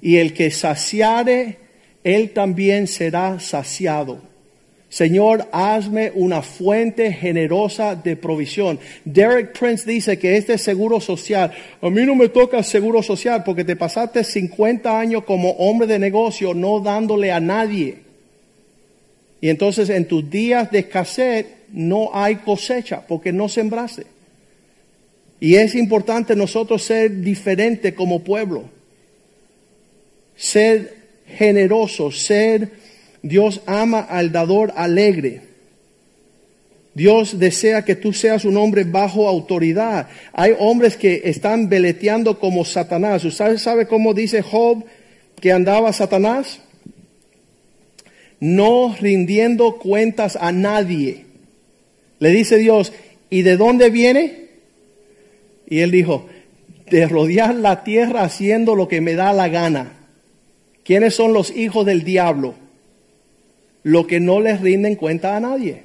[0.00, 1.58] Y el que saciare,
[2.02, 4.30] él también será saciado.
[4.88, 8.80] Señor, hazme una fuente generosa de provisión.
[9.04, 13.64] Derek Prince dice que este seguro social, a mí no me toca seguro social porque
[13.64, 18.09] te pasaste 50 años como hombre de negocio no dándole a nadie.
[19.40, 24.06] Y entonces en tus días de escasez no hay cosecha porque no sembraste.
[25.40, 28.64] Y es importante nosotros ser diferentes como pueblo.
[30.36, 30.94] Ser
[31.26, 32.70] generosos, ser
[33.22, 35.42] Dios ama al dador alegre.
[36.92, 40.08] Dios desea que tú seas un hombre bajo autoridad.
[40.32, 43.24] Hay hombres que están veleteando como Satanás.
[43.24, 44.84] ¿Usted sabe cómo dice Job
[45.40, 46.60] que andaba Satanás?
[48.40, 51.26] No rindiendo cuentas a nadie.
[52.18, 52.92] Le dice Dios,
[53.28, 54.48] ¿y de dónde viene?
[55.68, 56.26] Y él dijo,
[56.90, 59.92] de rodear la tierra haciendo lo que me da la gana.
[60.82, 62.54] ¿Quiénes son los hijos del diablo?
[63.82, 65.84] lo que no les rinden cuenta a nadie.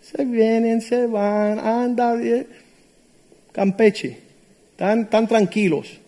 [0.00, 2.46] Se vienen, se van, andan,
[3.52, 4.18] Campeche,
[4.76, 6.00] tan, tan tranquilos.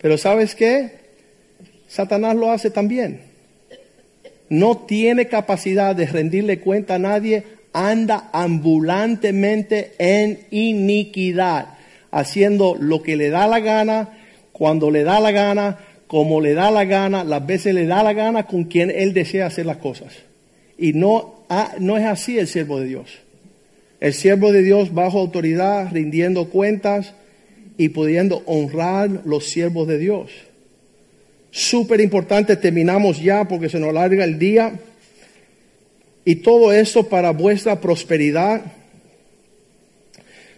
[0.00, 0.92] Pero ¿sabes qué?
[1.88, 3.22] Satanás lo hace también.
[4.48, 11.78] No tiene capacidad de rendirle cuenta a nadie, anda ambulantemente en iniquidad,
[12.10, 14.08] haciendo lo que le da la gana,
[14.52, 18.14] cuando le da la gana, como le da la gana, las veces le da la
[18.14, 20.14] gana con quien él desea hacer las cosas.
[20.78, 21.44] Y no,
[21.78, 23.18] no es así el siervo de Dios.
[24.00, 27.14] El siervo de Dios bajo autoridad, rindiendo cuentas
[27.76, 30.30] y pudiendo honrar los siervos de Dios.
[31.50, 34.78] Súper importante, terminamos ya porque se nos larga el día.
[36.24, 38.62] Y todo eso para vuestra prosperidad.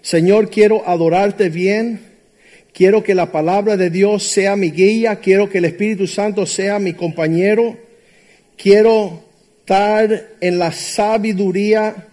[0.03, 2.01] Señor, quiero adorarte bien.
[2.73, 5.17] Quiero que la palabra de Dios sea mi guía.
[5.17, 7.77] Quiero que el Espíritu Santo sea mi compañero.
[8.57, 9.23] Quiero
[9.61, 12.09] estar en la sabiduría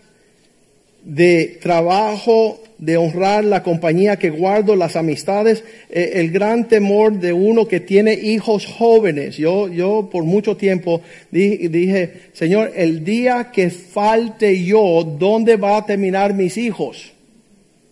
[1.08, 7.32] de trabajo, de honrar la compañía que guardo, las amistades, eh, el gran temor de
[7.32, 9.38] uno que tiene hijos jóvenes.
[9.38, 11.02] Yo, yo por mucho tiempo
[11.32, 17.14] dije, dije, Señor, el día que falte yo, ¿dónde va a terminar mis hijos?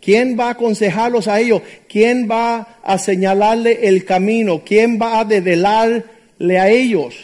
[0.02, 1.62] ¿Quién va a aconsejarlos a ellos?
[1.88, 4.62] ¿Quién va a señalarle el camino?
[4.66, 7.16] ¿Quién va a develarle a ellos?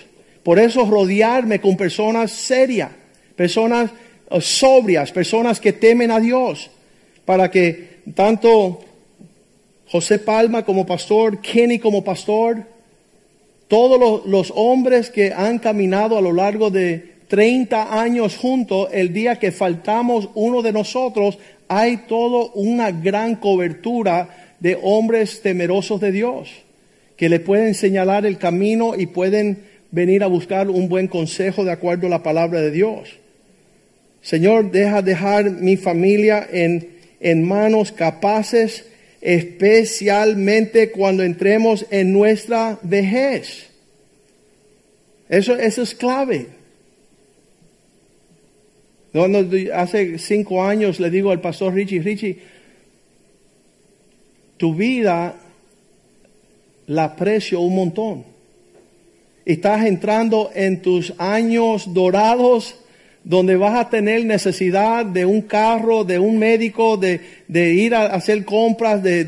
[0.41, 2.91] Por eso rodearme con personas serias,
[3.35, 3.91] personas
[4.39, 6.69] sobrias, personas que temen a Dios,
[7.25, 8.79] para que tanto
[9.87, 12.63] José Palma como pastor, Kenny como pastor,
[13.67, 19.37] todos los, hombres que han caminado a lo largo de 30 años juntos, el día
[19.37, 26.49] que faltamos uno de nosotros, hay todo una gran cobertura de hombres temerosos de Dios
[27.15, 31.71] que le pueden señalar el camino y pueden venir a buscar un buen consejo de
[31.71, 33.20] acuerdo a la palabra de Dios.
[34.21, 38.85] Señor, deja dejar mi familia en, en manos capaces,
[39.19, 43.67] especialmente cuando entremos en nuestra vejez.
[45.29, 46.47] Eso, eso es clave
[49.73, 52.39] hace cinco años le digo al pastor Richie, Richie,
[54.57, 55.35] tu vida
[56.87, 58.25] la aprecio un montón.
[59.45, 62.75] Estás entrando en tus años dorados
[63.23, 67.19] donde vas a tener necesidad de un carro, de un médico, de,
[67.73, 69.25] ir a hacer compras, de,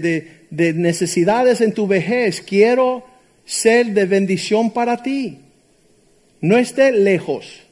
[0.49, 2.41] de necesidades en tu vejez.
[2.41, 3.03] Quiero
[3.45, 5.39] ser de bendición para ti.
[6.41, 7.63] No esté lejos.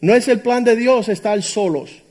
[0.00, 2.02] No es el plan de Dios estar solos.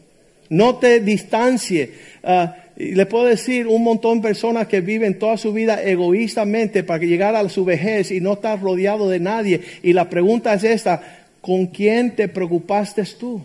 [0.50, 1.92] No te distancie.
[2.24, 7.04] Ah, le puedo decir un montón de personas que viven toda su vida egoístamente para
[7.04, 9.62] llegar a su vejez y no estar rodeado de nadie.
[9.84, 13.42] Y la pregunta es esta, ¿con quién te preocupaste tú?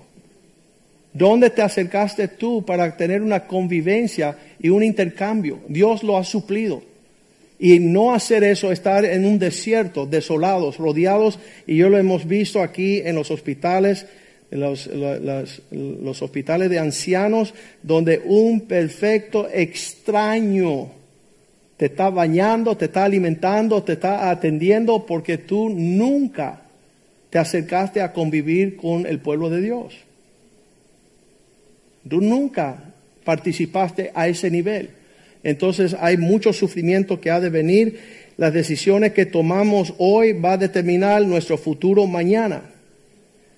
[1.15, 5.61] ¿Dónde te acercaste tú para tener una convivencia y un intercambio?
[5.69, 6.83] Dios lo ha suplido.
[7.57, 11.39] Y no hacer eso, estar en un desierto, desolados, rodeados,
[11.69, 14.07] y yo lo hemos visto aquí en los hospitales,
[14.51, 20.91] los, los, hospitales de ancianos, donde un perfecto extraño
[21.77, 26.64] te está bañando, te está alimentando, te está atendiendo, porque tú nunca
[27.35, 29.97] te acercaste a convivir con el pueblo de Dios.
[32.09, 34.91] Tú nunca participaste a ese nivel.
[35.43, 37.99] Entonces hay mucho sufrimiento que ha de venir.
[38.37, 42.71] Las decisiones que tomamos hoy va a determinar nuestro futuro mañana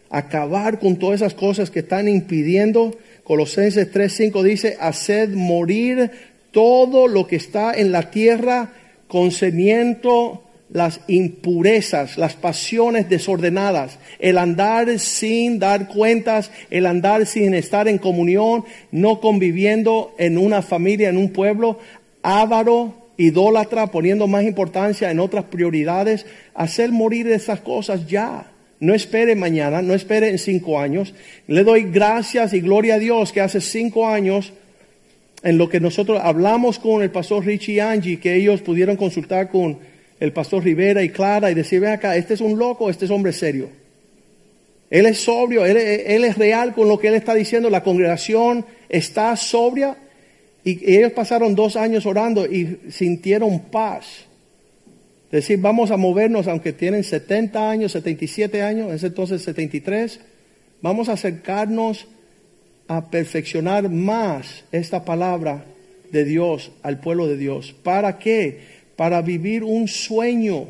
[0.09, 2.97] acabar con todas esas cosas que están impidiendo.
[3.25, 6.11] Colosenses 3:5 dice, haced morir
[6.51, 8.73] todo lo que está en la tierra
[9.07, 17.87] concerniendo las impurezas, las pasiones desordenadas, el andar sin dar cuentas, el andar sin estar
[17.89, 21.79] en comunión, no conviviendo en una familia, en un pueblo,
[22.23, 28.51] avaro, idólatra, poniendo más importancia en otras prioridades, hacer morir esas cosas ya.
[28.79, 31.15] No espere mañana, no espere en cinco años.
[31.47, 34.53] Le doy gracias y gloria a Dios que hace cinco años,
[35.43, 39.79] en lo que nosotros hablamos con el pastor Richie Angie, que ellos pudieron consultar con
[40.21, 43.11] el pastor Rivera y Clara y decir, ven acá, este es un loco, este es
[43.11, 43.69] hombre serio.
[44.89, 48.65] Él es sobrio, él, él es real con lo que él está diciendo, la congregación
[48.89, 49.97] está sobria.
[50.65, 54.27] Y ellos pasaron dos años orando y sintieron paz
[55.31, 60.21] decir, vamos a movernos, aunque tienen 70 años, 77 años, es entonces 73,
[60.81, 62.07] vamos a acercarnos
[62.89, 65.65] a perfeccionar más esta palabra
[66.11, 67.75] de Dios al pueblo de Dios.
[67.83, 68.76] ¿Para qué?
[68.97, 70.67] Para vivir un sueño,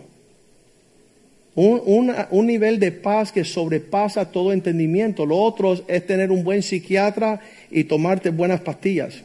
[1.54, 5.24] un, un, nivel de paz que sobrepasa todo entendimiento.
[5.24, 9.22] Lo otro es tener un buen psiquiatra y tomarte buenas pastillas.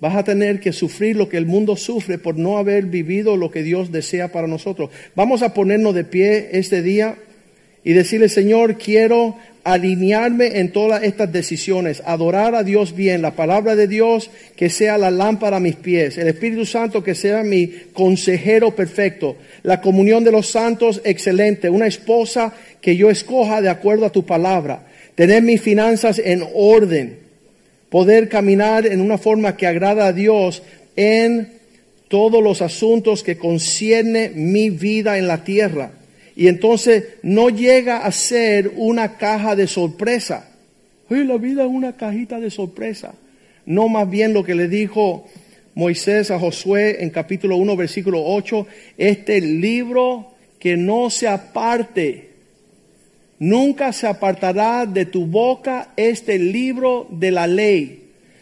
[0.00, 3.50] Vas a tener que sufrir lo que el mundo sufre por no haber vivido lo
[3.50, 4.90] que Dios desea para nosotros.
[5.14, 7.16] Vamos a ponernos de pie este día
[7.84, 13.76] y decirle, Señor, quiero alinearme en todas estas decisiones, adorar a Dios bien, la palabra
[13.76, 17.66] de Dios que sea la lámpara a mis pies, el Espíritu Santo que sea mi
[17.92, 24.06] consejero perfecto, la comunión de los santos excelente, una esposa que yo escoja de acuerdo
[24.06, 27.20] a tu palabra, tener mis finanzas en orden
[27.90, 30.62] poder caminar en una forma que agrada a Dios
[30.96, 31.52] en
[32.08, 35.90] todos los asuntos que concierne mi vida en la tierra.
[36.40, 40.48] Y entonces no llega a ser una caja de sorpresa.
[41.10, 43.12] Oye, la vida es una cajita de sorpresa.
[43.66, 45.26] No más bien lo que le dijo
[45.74, 48.66] Moisés a Josué en capítulo 1, versículo 8,
[48.96, 52.30] este libro que no se aparte,
[53.38, 57.99] nunca se apartará de tu boca este libro de la ley,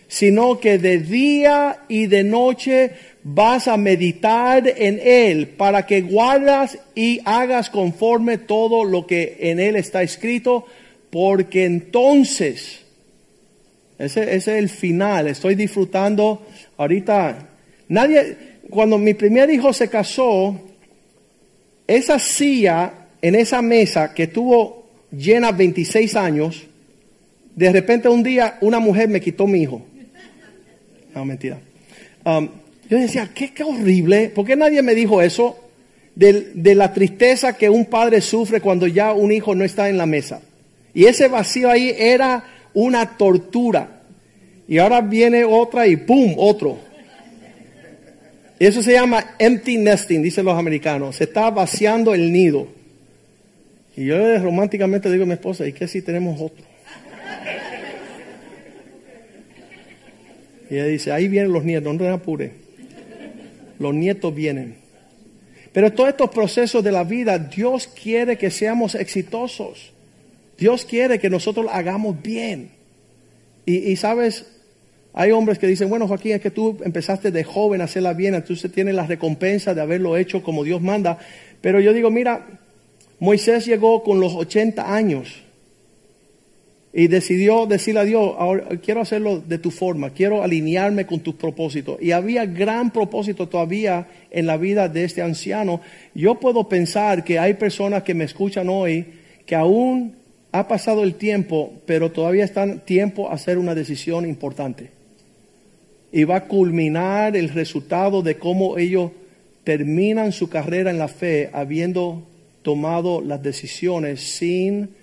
[0.08, 2.92] sino que de día y de noche
[3.22, 9.60] vas a meditar en él para que guardas y hagas conforme todo lo que en
[9.60, 10.64] él está escrito,
[11.10, 12.80] porque entonces,
[13.98, 16.46] ese, ese es el final, estoy disfrutando
[16.78, 17.50] ahorita,
[17.88, 18.36] nadie,
[18.70, 20.58] cuando mi primer hijo se casó,
[21.86, 26.66] esa silla en esa mesa que tuvo llena 26 años,
[27.54, 29.82] de repente un día una mujer me quitó mi hijo.
[31.14, 31.58] No, mentira.
[32.24, 32.48] Um,
[32.88, 34.30] yo decía, qué, horrible.
[34.30, 35.56] ¿Por qué nadie me dijo eso?
[36.14, 39.98] De, de, la tristeza que un padre sufre cuando ya un hijo no está en
[39.98, 40.40] la mesa.
[40.94, 42.44] Y ese vacío ahí era
[42.74, 44.02] una tortura.
[44.66, 46.34] Y ahora viene otra y ¡pum!
[46.36, 46.78] otro.
[48.58, 51.16] Eso se llama empty nesting, dicen los americanos.
[51.16, 52.66] Se está vaciando el nido.
[53.96, 56.67] Y yo románticamente digo a mi esposa, ¿y qué si tenemos otro?
[60.70, 62.52] Y ella dice, ahí vienen los nietos, no te apures.
[63.78, 64.76] Los nietos vienen.
[65.72, 69.92] Pero todos estos procesos de la vida, Dios quiere que seamos exitosos.
[70.58, 72.70] Dios quiere que nosotros hagamos bien.
[73.64, 74.46] Y, y sabes,
[75.12, 78.34] hay hombres que dicen, bueno Joaquín, es que tú empezaste de joven a hacerla bien,
[78.34, 81.18] entonces tienes la recompensa de haberlo hecho como Dios manda.
[81.60, 82.46] Pero yo digo, mira,
[83.20, 85.42] Moisés llegó con los 80 años
[86.98, 91.36] y decidió decirle a Dios, ahora quiero hacerlo de tu forma, quiero alinearme con tus
[91.36, 91.96] propósitos.
[92.02, 95.80] Y había gran propósito todavía en la vida de este anciano.
[96.12, 99.06] Yo puedo pensar que hay personas que me escuchan hoy
[99.46, 100.16] que aún
[100.50, 104.90] ha pasado el tiempo, pero todavía están tiempo a hacer una decisión importante
[106.10, 109.12] y va a culminar el resultado de cómo ellos
[109.62, 112.26] terminan su carrera en la fe habiendo
[112.62, 114.97] tomado las decisiones sin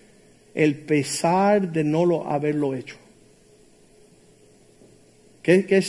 [0.56, 2.96] el pesar de no lo, haberlo hecho.
[5.44, 5.84] ¿Qué, qué,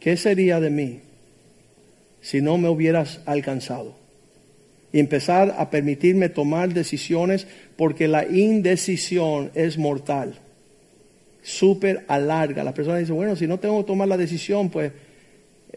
[0.00, 1.00] ¿Qué sería de mí
[2.22, 3.94] si no me hubieras alcanzado?
[4.92, 7.46] Y empezar a permitirme tomar decisiones
[7.76, 10.38] porque la indecisión es mortal
[11.42, 12.64] súper alarga.
[12.64, 14.92] La persona dice, bueno, si no tengo que tomar la decisión, pues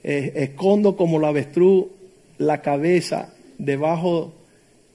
[0.04, 1.88] eh, escondo como la avestruz
[2.38, 4.34] la cabeza debajo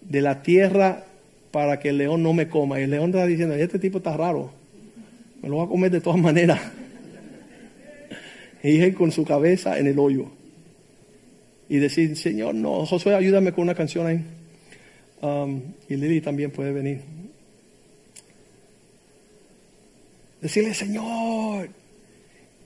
[0.01, 1.05] de la tierra
[1.51, 2.81] para que el león no me coma.
[2.81, 4.51] Y el león está diciendo, este tipo está raro,
[5.43, 6.61] me lo va a comer de todas maneras.
[8.63, 10.27] y él con su cabeza en el hoyo.
[11.69, 14.25] Y decir, Señor, no, Josué, ayúdame con una canción ahí.
[15.21, 17.01] Um, y Lili también puede venir.
[20.41, 21.71] Decirle, Señor,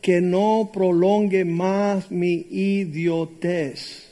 [0.03, 4.10] que no prolongue más mi idiotez.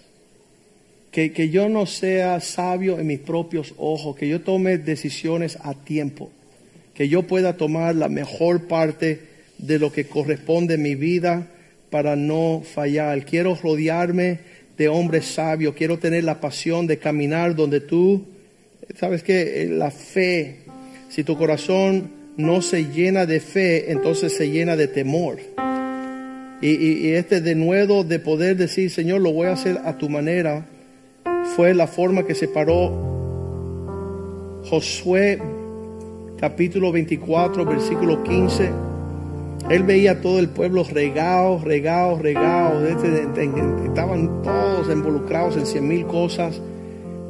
[1.10, 5.74] Que, que, yo no sea sabio en mis propios ojos, que yo tome decisiones a
[5.74, 6.30] tiempo,
[6.94, 9.20] que yo pueda tomar la mejor parte
[9.58, 11.48] de lo que corresponde en mi vida
[11.90, 13.24] para no fallar.
[13.24, 14.40] Quiero rodearme
[14.76, 18.26] de hombres sabios, quiero tener la pasión de caminar donde tú,
[18.96, 20.58] sabes que la fe,
[21.08, 25.38] si tu corazón no se llena de fe, entonces se llena de temor.
[26.60, 30.66] Y, este denuedo de poder decir, Señor, lo voy a hacer a tu manera,
[31.56, 32.92] fue la forma que se paró
[34.68, 35.40] Josué
[36.38, 38.70] capítulo 24, versículo 15.
[39.70, 42.86] Él veía todo el pueblo regado, regado, regado.
[42.86, 43.28] Este,
[43.84, 46.60] estaban todos involucrados en cien mil cosas.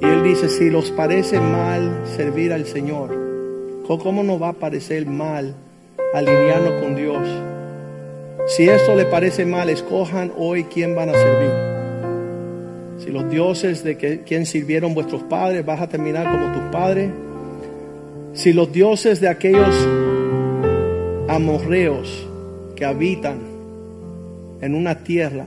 [0.01, 3.29] Y él dice, si los parece mal servir al Señor,
[3.97, 5.55] ¿Cómo nos va a parecer mal
[6.13, 7.27] alinearnos con Dios?
[8.47, 11.68] Si esto le parece mal, escojan hoy quién van a servir.
[12.99, 17.11] Si los dioses de que, quien sirvieron vuestros padres, vas a terminar como tus padres.
[18.33, 19.75] Si los dioses de aquellos
[21.29, 22.27] amorreos
[22.75, 23.39] que habitan
[24.61, 25.47] en una tierra,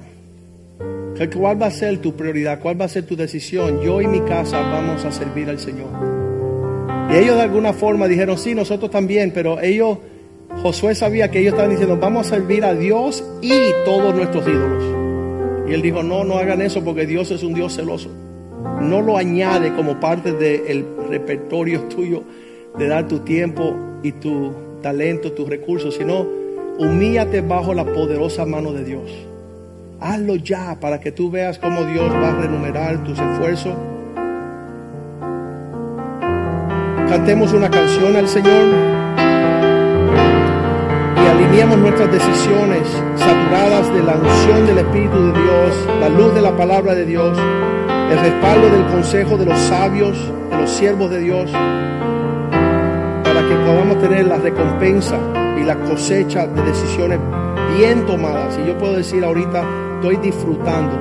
[1.36, 2.60] ¿cuál va a ser tu prioridad?
[2.60, 3.82] ¿Cuál va a ser tu decisión?
[3.82, 5.90] Yo y mi casa vamos a servir al Señor.
[7.12, 9.98] Y ellos de alguna forma dijeron, sí, nosotros también, pero ellos,
[10.62, 13.52] Josué sabía que ellos estaban diciendo, vamos a servir a Dios y
[13.84, 15.11] todos nuestros ídolos.
[15.72, 18.10] Y él dijo, no, no hagan eso porque Dios es un Dios celoso.
[18.82, 22.24] No lo añade como parte del repertorio tuyo
[22.78, 24.52] de dar tu tiempo y tu
[24.82, 26.28] talento, tus recursos, sino
[26.78, 29.10] humíllate bajo la poderosa mano de Dios.
[30.02, 33.74] Hazlo ya para que tú veas cómo Dios va a renumerar tus esfuerzos
[37.12, 39.01] Cantemos una canción al Señor
[41.42, 46.56] alineemos nuestras decisiones saturadas de la unción del Espíritu de Dios, la luz de la
[46.56, 47.36] palabra de Dios,
[48.12, 50.18] el respaldo del consejo de los sabios,
[50.52, 51.52] de los siervos de Dios,
[53.24, 55.18] para que podamos tener la recompensa
[55.60, 57.20] y la cosecha de decisiones
[57.76, 58.60] bien tomadas.
[58.64, 59.64] Y yo puedo decir ahorita,
[59.96, 61.00] estoy disfrutando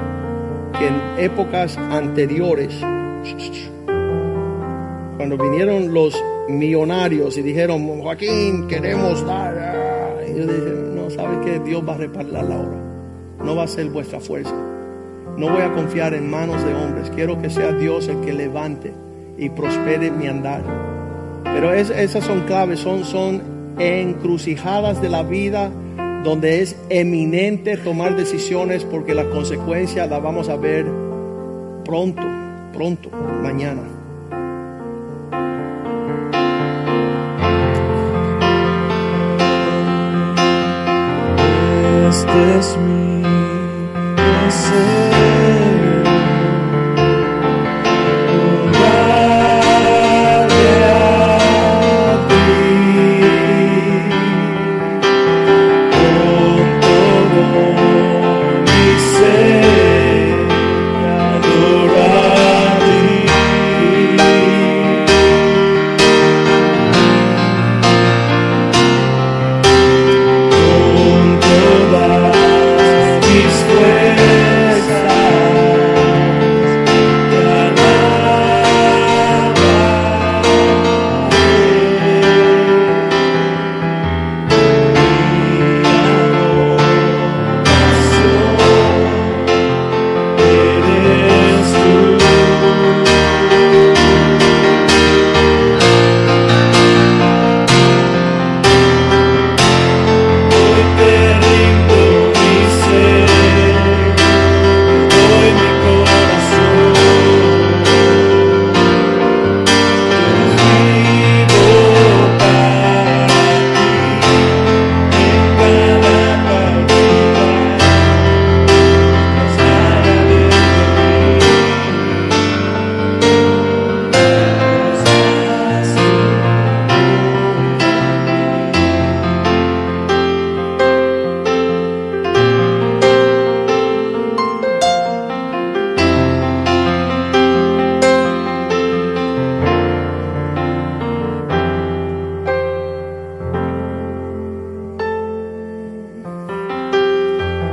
[0.78, 2.80] que en épocas anteriores,
[5.16, 6.14] cuando vinieron los
[6.48, 9.89] millonarios y dijeron, Joaquín, queremos dar.
[10.40, 12.78] Ah", Y yo dije, no, ¿sabes que Dios va a respaldar la obra.
[13.44, 14.54] No va a ser vuestra fuerza.
[15.36, 17.10] No voy a confiar en manos de hombres.
[17.14, 18.92] Quiero que sea Dios el que levante
[19.38, 20.62] y prospere mi andar.
[21.44, 23.40] Pero es- esas son claves, son, son
[23.78, 25.70] encrucijadas de la vida
[26.24, 30.84] donde es eminente tomar decisiones porque la consecuencia la vamos a ver
[31.84, 32.22] pronto,
[32.74, 33.08] pronto,
[33.42, 33.82] mañana.
[42.10, 43.22] Este es mi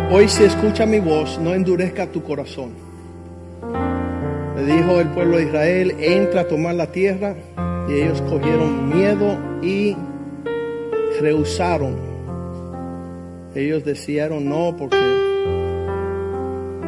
[0.09, 2.71] Hoy si escucha mi voz, no endurezca tu corazón.
[4.55, 7.35] Le dijo el pueblo de Israel, entra a tomar la tierra.
[7.89, 9.97] Y ellos cogieron miedo y
[11.19, 11.97] rehusaron.
[13.53, 14.95] Ellos decidieron no porque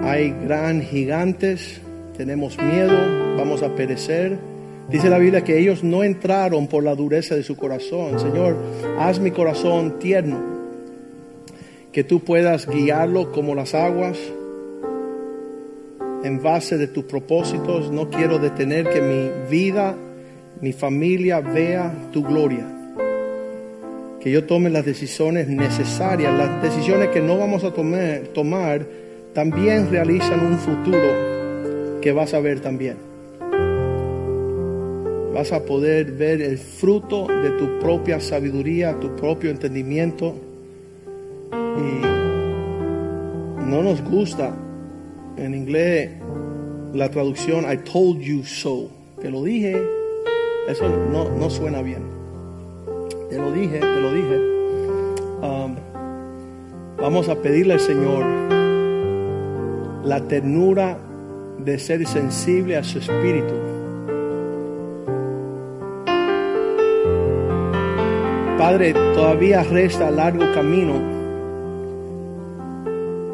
[0.01, 1.81] hay gran gigantes,
[2.15, 2.97] tenemos miedo,
[3.37, 4.39] vamos a perecer.
[4.87, 8.17] Dice la Biblia que ellos no entraron por la dureza de su corazón.
[8.17, 8.55] Señor,
[8.97, 10.58] haz mi corazón tierno
[11.91, 14.17] que tú puedas guiarlo como las aguas
[16.23, 17.91] en base de tus propósitos.
[17.91, 19.95] No quiero detener que mi vida,
[20.61, 22.65] mi familia vea tu gloria.
[24.19, 28.85] Que yo tome las decisiones necesarias, las decisiones que no vamos a tomar, tomar
[29.33, 32.97] también realizan un futuro que vas a ver también.
[35.33, 40.35] Vas a poder ver el fruto de tu propia sabiduría, tu propio entendimiento
[41.79, 44.53] y no nos gusta
[45.37, 46.11] en inglés
[46.93, 48.89] la traducción I told you so.
[49.21, 49.81] Te lo dije.
[50.67, 52.03] Eso no, no suena bien.
[53.29, 54.37] Te lo dije, te lo dije.
[55.41, 55.75] Um,
[56.97, 58.25] vamos a pedirle al Señor
[60.03, 60.97] la ternura
[61.59, 63.53] de ser sensible a su espíritu.
[68.57, 71.18] Padre, todavía resta largo camino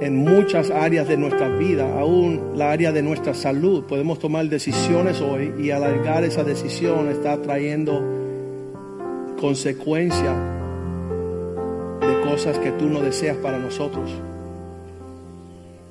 [0.02, 3.86] en muchas áreas de nuestra vida, aún la área de nuestra salud.
[3.86, 8.04] Podemos tomar decisiones hoy y alargar esa decisión está trayendo
[9.40, 10.34] consecuencia
[12.02, 14.12] de cosas que tú no deseas para nosotros.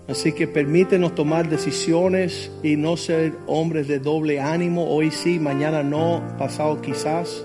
[0.07, 5.83] Así que permítenos tomar decisiones y no ser hombres de doble ánimo, hoy sí, mañana
[5.83, 7.43] no, pasado quizás.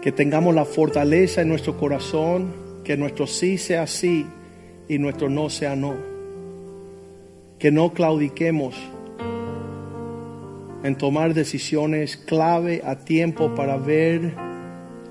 [0.00, 4.24] Que tengamos la fortaleza en nuestro corazón, que nuestro sí sea sí
[4.88, 5.94] y nuestro no sea no.
[7.58, 8.74] Que no claudiquemos
[10.82, 14.34] en tomar decisiones clave a tiempo para ver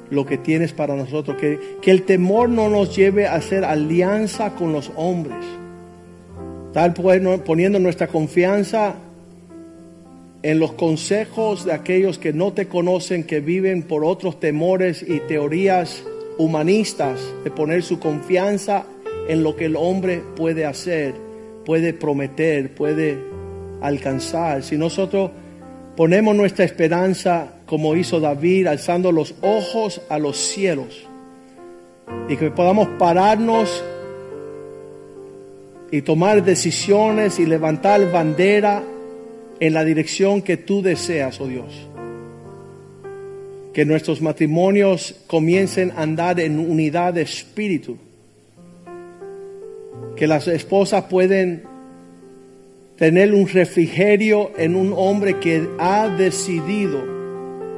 [0.10, 1.38] lo que tienes para nosotros.
[1.38, 5.44] Que, que el temor no nos lleve a hacer alianza con los hombres.
[6.74, 8.96] Tal pues, poniendo nuestra confianza
[10.44, 15.20] en los consejos de aquellos que no te conocen, que viven por otros temores y
[15.22, 16.04] teorías
[16.38, 18.86] humanistas, de poner su confianza
[19.28, 21.16] en lo que el hombre puede hacer,
[21.66, 23.18] puede prometer, puede
[23.82, 24.64] alcanzar.
[24.64, 25.32] Si nosotros
[25.96, 31.08] ponemos nuestra esperanza, como hizo David, alzando los ojos a los cielos,
[32.30, 33.84] y que podamos pararnos
[35.92, 38.84] y tomar decisiones y levantar bandera
[39.60, 41.74] en la dirección que tú deseas, oh Dios.
[43.74, 47.98] Que nuestros matrimonios comiencen a andar en unidad de espíritu.
[50.16, 51.64] Que las esposas pueden
[52.98, 57.04] tener un refrigerio en un hombre que ha decidido,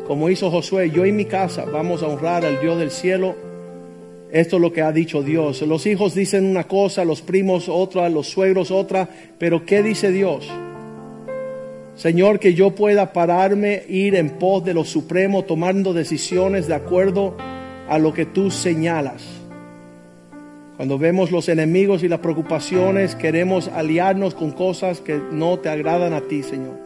[0.05, 3.35] como hizo Josué, yo y mi casa vamos a honrar al Dios del cielo.
[4.31, 5.61] Esto es lo que ha dicho Dios.
[5.61, 9.09] Los hijos dicen una cosa, los primos otra, los suegros otra,
[9.39, 10.47] pero ¿qué dice Dios?
[11.95, 17.35] Señor, que yo pueda pararme, ir en pos de lo supremo, tomando decisiones de acuerdo
[17.89, 19.36] a lo que tú señalas.
[20.77, 26.13] Cuando vemos los enemigos y las preocupaciones, queremos aliarnos con cosas que no te agradan
[26.13, 26.77] a ti, Señor.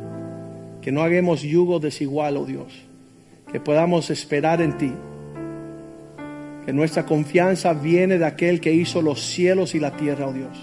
[0.81, 2.71] Que no hagamos yugo desigual, oh Dios.
[3.51, 4.93] Que podamos esperar en ti.
[6.65, 10.57] Que nuestra confianza viene de aquel que hizo los cielos y la tierra, oh Dios.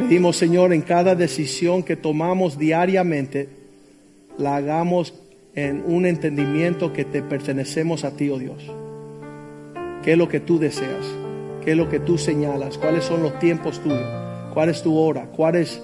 [0.00, 3.50] Pedimos, Señor, en cada decisión que tomamos diariamente,
[4.36, 5.14] la hagamos
[5.54, 8.68] en un entendimiento que te pertenecemos a ti, oh Dios.
[10.02, 11.06] ¿Qué es lo que tú deseas?
[11.68, 12.78] ¿Qué es lo que tú señalas?
[12.78, 14.00] ¿Cuáles son los tiempos tuyos?
[14.54, 15.26] ¿Cuál es tu hora?
[15.26, 15.82] ¿Cuál es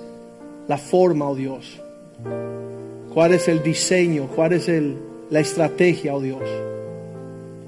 [0.66, 1.78] la forma, oh Dios?
[3.12, 4.28] ¿Cuál es el diseño?
[4.34, 4.96] ¿Cuál es el,
[5.28, 6.40] la estrategia, oh Dios?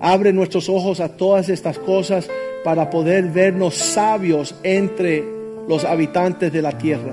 [0.00, 2.26] Abre nuestros ojos a todas estas cosas
[2.64, 5.22] para poder vernos sabios entre
[5.68, 7.12] los habitantes de la tierra.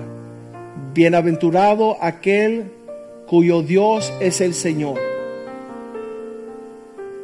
[0.94, 2.72] Bienaventurado aquel
[3.28, 5.02] cuyo Dios es el Señor.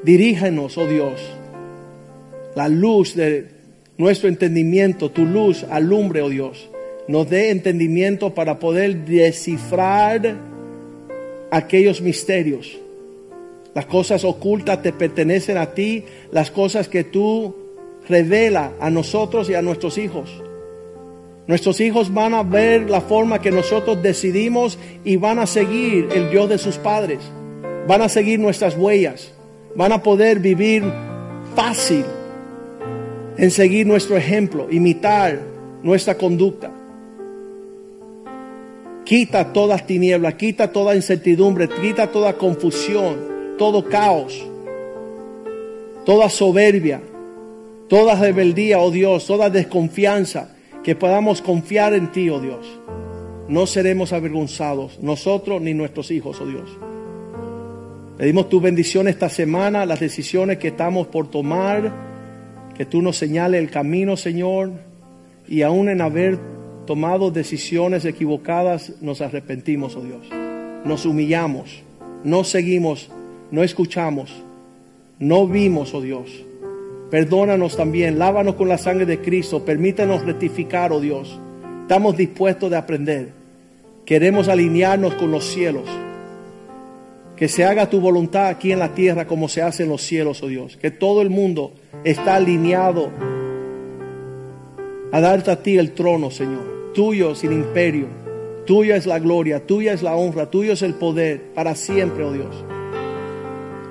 [0.03, 1.21] Dirígenos, oh Dios,
[2.55, 3.58] la luz de
[3.99, 6.69] nuestro entendimiento, tu luz alumbre, oh Dios.
[7.09, 10.37] Nos dé entendimiento para poder descifrar
[11.51, 12.79] aquellos misterios.
[13.75, 17.55] Las cosas ocultas te pertenecen a ti, las cosas que tú
[18.07, 20.31] revela a nosotros y a nuestros hijos.
[21.45, 26.29] Nuestros hijos van a ver la forma que nosotros decidimos y van a seguir el
[26.29, 27.19] Dios de sus padres.
[27.85, 29.33] Van a seguir nuestras huellas.
[29.75, 30.83] Van a poder vivir
[31.53, 32.05] fácil
[33.39, 35.39] en seguir nuestro ejemplo, imitar
[35.81, 36.71] nuestra conducta.
[39.05, 43.15] Quita todas tinieblas, quita toda incertidumbre, quita toda confusión,
[43.57, 44.45] todo caos,
[46.05, 47.01] toda soberbia,
[47.87, 50.53] toda rebeldía, oh Dios, toda desconfianza,
[50.83, 52.67] que podamos confiar en ti, oh Dios.
[53.47, 56.69] No seremos avergonzados, nosotros ni nuestros hijos, oh Dios.
[58.17, 62.08] Pedimos tu bendición esta semana, las decisiones que estamos por tomar,
[62.79, 64.71] que tú nos señales el camino, Señor,
[65.49, 66.39] y aún en haber
[66.87, 70.29] tomado decisiones equivocadas, nos arrepentimos, oh Dios.
[70.85, 71.83] Nos humillamos,
[72.23, 73.11] no seguimos,
[73.51, 74.31] no escuchamos,
[75.19, 76.31] no vimos, oh Dios.
[77.11, 81.37] Perdónanos también, lávanos con la sangre de Cristo, permítanos rectificar, oh Dios.
[81.81, 83.33] Estamos dispuestos de aprender.
[84.05, 85.89] Queremos alinearnos con los cielos.
[87.39, 90.43] Que se haga tu voluntad aquí en la tierra como se hace en los cielos,
[90.43, 90.75] oh Dios.
[90.75, 91.71] Que todo el mundo
[92.03, 93.09] está alineado
[95.13, 96.91] a darte a ti el trono, Señor.
[96.93, 98.07] Tuyo es el imperio,
[98.65, 102.33] tuya es la gloria, tuya es la honra, tuyo es el poder para siempre, oh
[102.33, 102.65] Dios.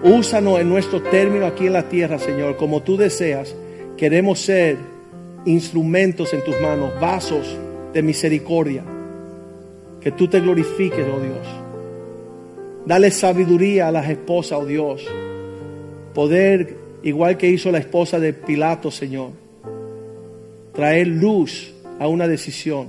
[0.03, 3.57] Úsanos en nuestro término aquí en la tierra, Señor, como tú deseas.
[3.97, 4.77] Queremos ser
[5.47, 7.57] instrumentos en tus manos, vasos
[7.95, 8.85] de misericordia.
[10.03, 11.68] Que tú te glorifiques, oh Dios.
[12.89, 15.07] Dale sabiduría a las esposas, oh Dios.
[16.15, 19.33] Poder, igual que hizo la esposa de Pilato, Señor.
[20.73, 22.89] Traer luz a una decisión.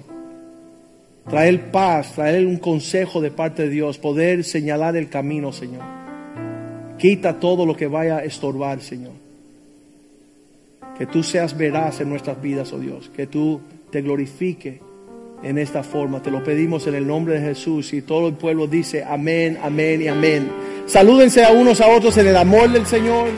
[1.30, 3.98] Traer paz, traer un consejo de parte de Dios.
[3.98, 5.84] Poder señalar el camino, Señor.
[6.98, 9.16] Quita todo lo que vaya a estorbar, Señor.
[10.98, 13.12] Que tú seas veraz en nuestras vidas, oh Dios.
[13.14, 13.60] Que tú
[13.92, 14.80] te glorifique
[15.44, 16.22] en esta forma.
[16.22, 17.94] Te lo pedimos en el nombre de Jesús.
[17.94, 20.50] Y todo el pueblo dice amén, amén y amén.
[20.86, 23.30] Salúdense a unos a otros en el amor del Señor.